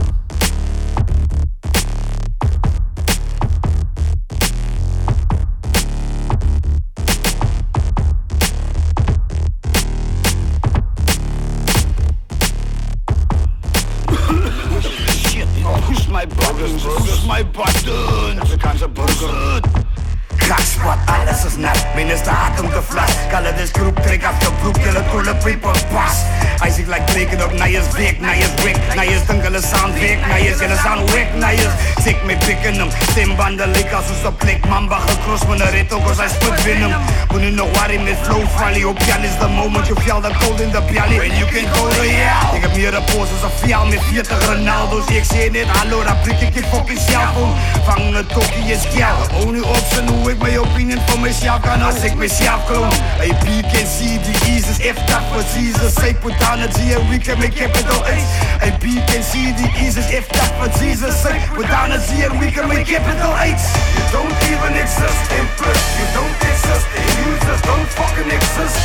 [23.33, 26.32] Gale de grup, trec after group, ele cu le people pass
[26.63, 30.55] Hij like na je week, na je brick, na je dunkele sound week, na je
[30.57, 31.67] zille sound na je
[32.03, 32.89] tik me pikken hem.
[33.09, 36.91] Stimbanden lik als op klik, mamba gekrost een rit, ook als hij sput binnen.
[37.31, 40.33] Moet nu nog worry met flow valley, op Jan is the moment, je fjal dan
[40.37, 41.17] cold in de piali.
[41.17, 42.55] When you can go hell.
[42.55, 45.05] Ik heb meer een pose als fial met 40 Ronaldo's.
[45.07, 47.53] Ik zie net, hallo, dan prik ik je fucking cellphone.
[47.85, 49.41] Vang een tokkie is gel.
[49.41, 52.93] Oh, nu op zijn hoe ik mijn opinie voor mezelf kan als ik mezelf kloon.
[53.17, 55.93] Hey, B can see the eases, if that was Jesus.
[55.93, 58.21] Say put G and we can make capital H.
[58.61, 61.25] Hey, B can see the eases, if that was Jesus.
[61.25, 63.57] Down a G and we can make capital H.
[63.97, 65.81] You don't even exist in plus.
[65.97, 68.77] You don't exist in users, don't fucking exist.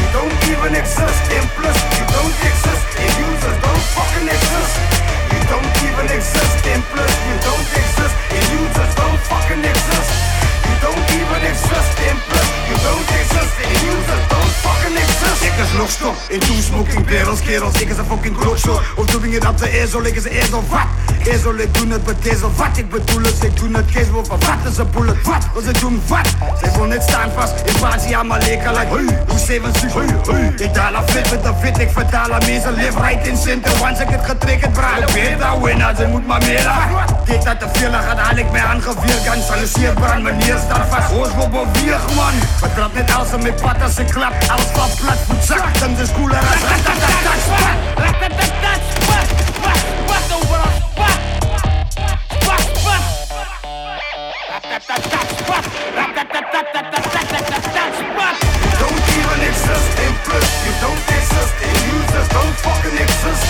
[0.00, 1.76] You don't even exist in plus.
[2.00, 4.74] You don't exist in users, don't fucking exist.
[5.28, 7.12] You don't even exist in plus.
[7.28, 10.12] You don't exist in users, don't fucking exist.
[10.72, 12.16] You don't even exist in
[17.44, 20.24] kerels, ik is een fucking klootzak Of doe ik het op de ezel, ik is
[20.24, 20.86] een ezel, wat?
[21.24, 22.76] Ezel, ik doe het met ezel, wat?
[22.76, 24.72] Ik bedoel het, ik doe het, wil van wat.
[24.72, 25.48] Is een bullet, wat?
[25.52, 26.28] Wil ze doen wat?
[26.60, 29.92] Zij wil niet staan vast, in basis aan mijn leker, like Hoe zeven zus,
[30.56, 33.72] ik daal af fit met de fit, ik vertaal aan mezel Live right in Sinter,
[33.82, 36.70] once ik het getriggerd braak Ik weet dat winnaar, ze moet maar meer
[37.24, 41.10] Dit dat te veel, dan haal ik mij aangeveerd Kan saluseer brand, meneer staat vast.
[41.12, 42.34] Hoos wil beweeg man.
[42.56, 44.32] Vertrap net als ze met pad als ik klap.
[44.48, 45.64] Alles van plat voetzak,
[55.50, 55.64] spat,
[55.96, 56.56] ratatatat,
[58.02, 58.36] spat
[58.80, 60.48] Don't even exist in plus.
[60.66, 62.28] You don't exist in users.
[62.30, 63.44] Don't fucking exist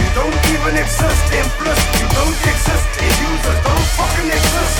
[0.00, 1.80] You don't even exist in plus.
[2.00, 3.58] You don't exist in users.
[3.66, 4.76] Don't fucking exist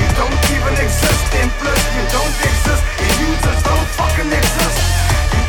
[0.00, 1.80] You don't even exist in plus.
[1.96, 3.58] You don't exist in users.
[3.62, 4.87] Don't fucking exist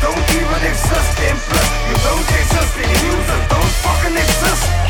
[0.00, 4.89] don't even exist in plus You don't exist in users Don't fucking exist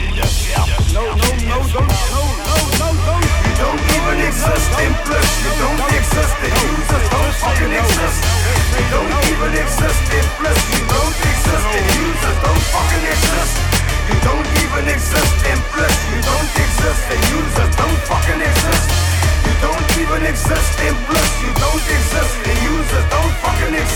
[23.81, 23.87] You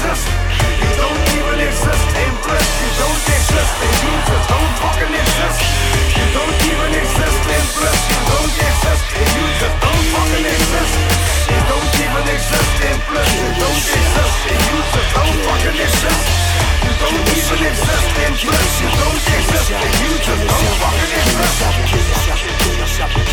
[0.98, 2.10] don't even exist
[2.42, 2.66] plus.
[2.82, 4.46] You don't exist users.
[4.50, 5.62] Don't fucking exist.
[6.10, 7.38] You don't even exist.
[7.46, 9.74] You don't exist users.
[9.86, 10.96] Don't fucking exist.
[11.54, 12.72] You don't even exist.
[12.82, 14.42] You don't exist
[14.74, 15.10] users.
[15.14, 16.26] Don't fucking exist.
[16.82, 18.10] You don't even exist.
[18.82, 20.50] You don't exist in users.
[20.50, 21.75] Don't fucking exist.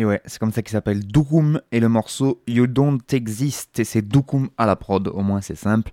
[0.00, 3.84] Et ouais, c'est comme ça qu'il s'appelle Doukoum et le morceau You Don't Exist et
[3.84, 5.90] c'est Doukoum à la prod, au moins c'est simple.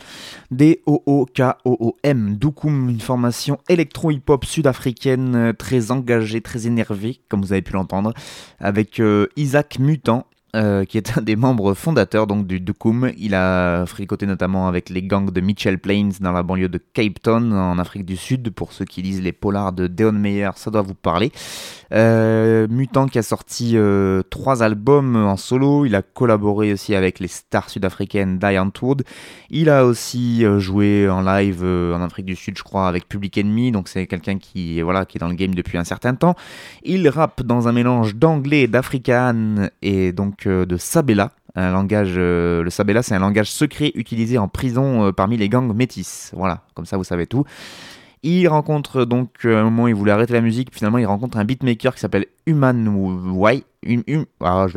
[0.50, 7.74] D-O-O-K-O-O-M, Doukoum, une formation électro-hip-hop sud-africaine euh, très engagée, très énervée, comme vous avez pu
[7.74, 8.14] l'entendre,
[8.62, 10.26] avec euh, Isaac Mutant.
[10.56, 13.12] euh, qui est un des membres fondateurs donc du Doukoum.
[13.18, 17.22] Il a fricoté notamment avec les gangs de Mitchell Plains dans la banlieue de Cape
[17.22, 18.50] Town en Afrique du Sud.
[18.52, 21.32] Pour ceux qui lisent les polars de Deon Meyer, ça doit vous parler.
[21.94, 25.86] Euh, Mutant qui a sorti euh, trois albums en solo.
[25.86, 28.72] Il a collaboré aussi avec les stars sud-africaines Diane.
[29.50, 33.38] Il a aussi euh, joué en live en Afrique du Sud, je crois, avec Public
[33.38, 33.72] Enemy.
[33.72, 36.36] Donc c'est quelqu'un qui voilà qui est dans le game depuis un certain temps.
[36.84, 41.32] Il rappe dans un mélange d'anglais, d'afrikaan et donc de sabella.
[41.56, 46.32] Le sabella, c'est un langage secret utilisé en prison parmi les gangs métis.
[46.36, 47.46] Voilà, comme ça vous savez tout.
[48.24, 51.38] Il rencontre donc, euh, à un moment, il voulait arrêter la musique, finalement, il rencontre
[51.38, 53.66] un beatmaker qui s'appelle Human White.
[53.88, 54.68] Hum, hum, ah.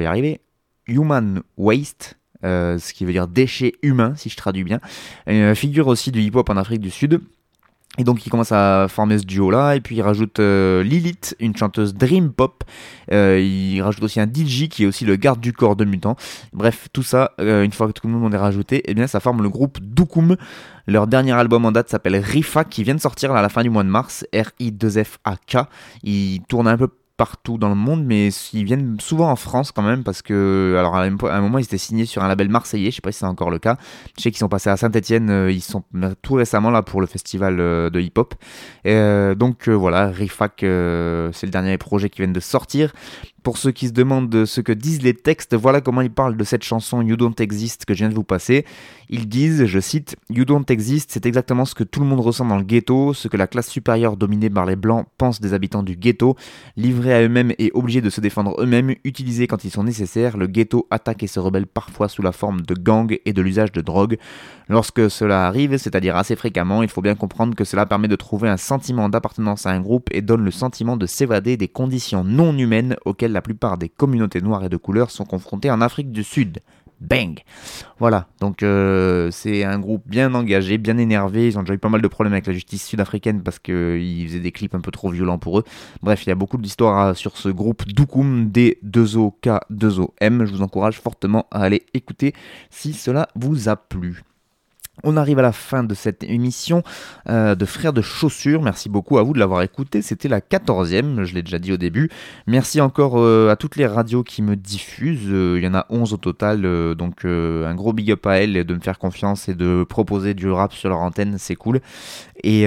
[0.87, 2.17] Human Waste.
[2.45, 4.81] euh, ce qui veut dire déchet humain, si je traduis bien.
[5.29, 7.21] Euh, figure aussi du hip-hop en Afrique du Sud.
[7.99, 11.57] Et donc il commence à former ce duo là et puis il rajoute Lilith, une
[11.57, 12.63] chanteuse dream pop.
[13.11, 16.17] Il rajoute aussi un DJ qui est aussi le garde du corps de Mutant.
[16.53, 19.43] Bref, tout ça, une fois que tout le monde est rajouté, eh bien ça forme
[19.43, 20.37] le groupe Doukoum.
[20.91, 23.71] Leur dernier album en date s'appelle Rifa qui vient de sortir à la fin du
[23.71, 25.59] mois de mars, R-I-2-F-A-K.
[26.03, 26.89] Ils tournent un peu
[27.21, 30.97] partout dans le monde, mais ils viennent souvent en France quand même parce que, alors
[30.97, 33.27] à un moment ils étaient signés sur un label marseillais, je sais pas si c'est
[33.27, 33.77] encore le cas.
[34.17, 35.85] Je sais qu'ils sont passés à Saint-Etienne, ils sont
[36.23, 38.35] tout récemment là pour le festival euh, de hip-hop.
[38.87, 42.95] Euh, donc euh, voilà, Rifac, euh, c'est le dernier projet qui vient de sortir.
[43.43, 46.45] Pour ceux qui se demandent ce que disent les textes, voilà comment ils parlent de
[46.45, 48.67] cette chanson You Don't Exist que je viens de vous passer.
[49.09, 52.45] Ils disent, je cite, You Don't Exist, c'est exactement ce que tout le monde ressent
[52.45, 55.83] dans le ghetto, ce que la classe supérieure dominée par les blancs pense des habitants
[55.83, 56.37] du ghetto,
[56.77, 60.47] livrés à eux-mêmes et obligés de se défendre eux-mêmes, utilisés quand ils sont nécessaires, le
[60.47, 63.81] ghetto attaque et se rebelle parfois sous la forme de gangs et de l'usage de
[63.81, 64.19] drogue.
[64.69, 68.49] Lorsque cela arrive, c'est-à-dire assez fréquemment, il faut bien comprendre que cela permet de trouver
[68.49, 72.57] un sentiment d'appartenance à un groupe et donne le sentiment de s'évader des conditions non
[72.57, 76.25] humaines auxquelles la plupart des communautés noires et de couleur sont confrontées en Afrique du
[76.25, 76.61] Sud.
[77.01, 77.41] Bang
[77.99, 81.49] Voilà, donc euh, c'est un groupe bien engagé, bien énervé.
[81.49, 84.41] Ils ont déjà eu pas mal de problèmes avec la justice sud-africaine parce qu'ils faisaient
[84.41, 85.65] des clips un peu trop violents pour eux.
[86.03, 90.45] Bref, il y a beaucoup d'histoires sur ce groupe Doukoum D2OK2OM.
[90.45, 92.35] Je vous encourage fortement à aller écouter
[92.71, 94.23] si cela vous a plu.
[95.03, 96.83] On arrive à la fin de cette émission
[97.29, 98.63] euh, de Frères de Chaussures.
[98.63, 100.03] Merci beaucoup à vous de l'avoir écouté.
[100.03, 102.11] C'était la 14e, je l'ai déjà dit au début.
[102.47, 105.29] Merci encore euh, à toutes les radios qui me diffusent.
[105.31, 106.63] Euh, il y en a 11 au total.
[106.97, 110.51] donc un gros big up à elles de me faire confiance et de proposer du
[110.51, 111.37] rap sur leur antenne.
[111.39, 111.81] C'est cool.
[112.43, 112.67] Et,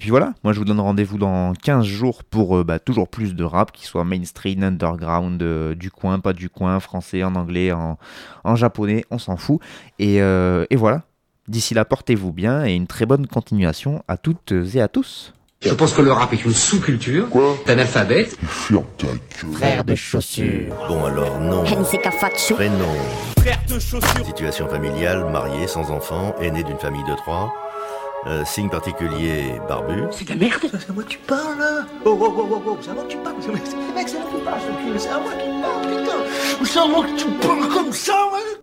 [0.00, 3.44] puis voilà, moi je vous donne rendez-vous dans 15 jours pour bah, toujours plus de
[3.44, 5.42] rap, qui soit mainstream, underground,
[5.74, 9.60] du coin, pas du coin, français, en anglais, en, japonais, on s'en fout.
[9.98, 10.20] Et
[10.76, 11.02] voilà,
[11.48, 15.34] D'ici là, portez-vous bien et une très bonne continuation à toutes et à tous.
[15.60, 17.28] Je pense que le rap est une sous-culture
[17.66, 18.28] d'un alphabet.
[19.52, 20.74] Frère de chaussures.
[20.88, 21.64] Bon alors non.
[21.64, 22.94] Prénom.
[23.38, 24.26] Frère de chaussures.
[24.26, 27.52] Situation familiale, marié, sans enfant, aîné d'une famille de trois.
[28.26, 30.04] Euh, signe particulier, barbu.
[30.12, 32.62] C'est de la merde C'est à moi que tu parles là Oh oh oh oh
[32.68, 33.34] oh, c'est à moi que tu parles
[33.96, 34.60] Mec, c'est à moi que tu parles,
[34.96, 38.62] c'est à moi qui parle, putain C'est à moi que tu parles comme ça, ouais?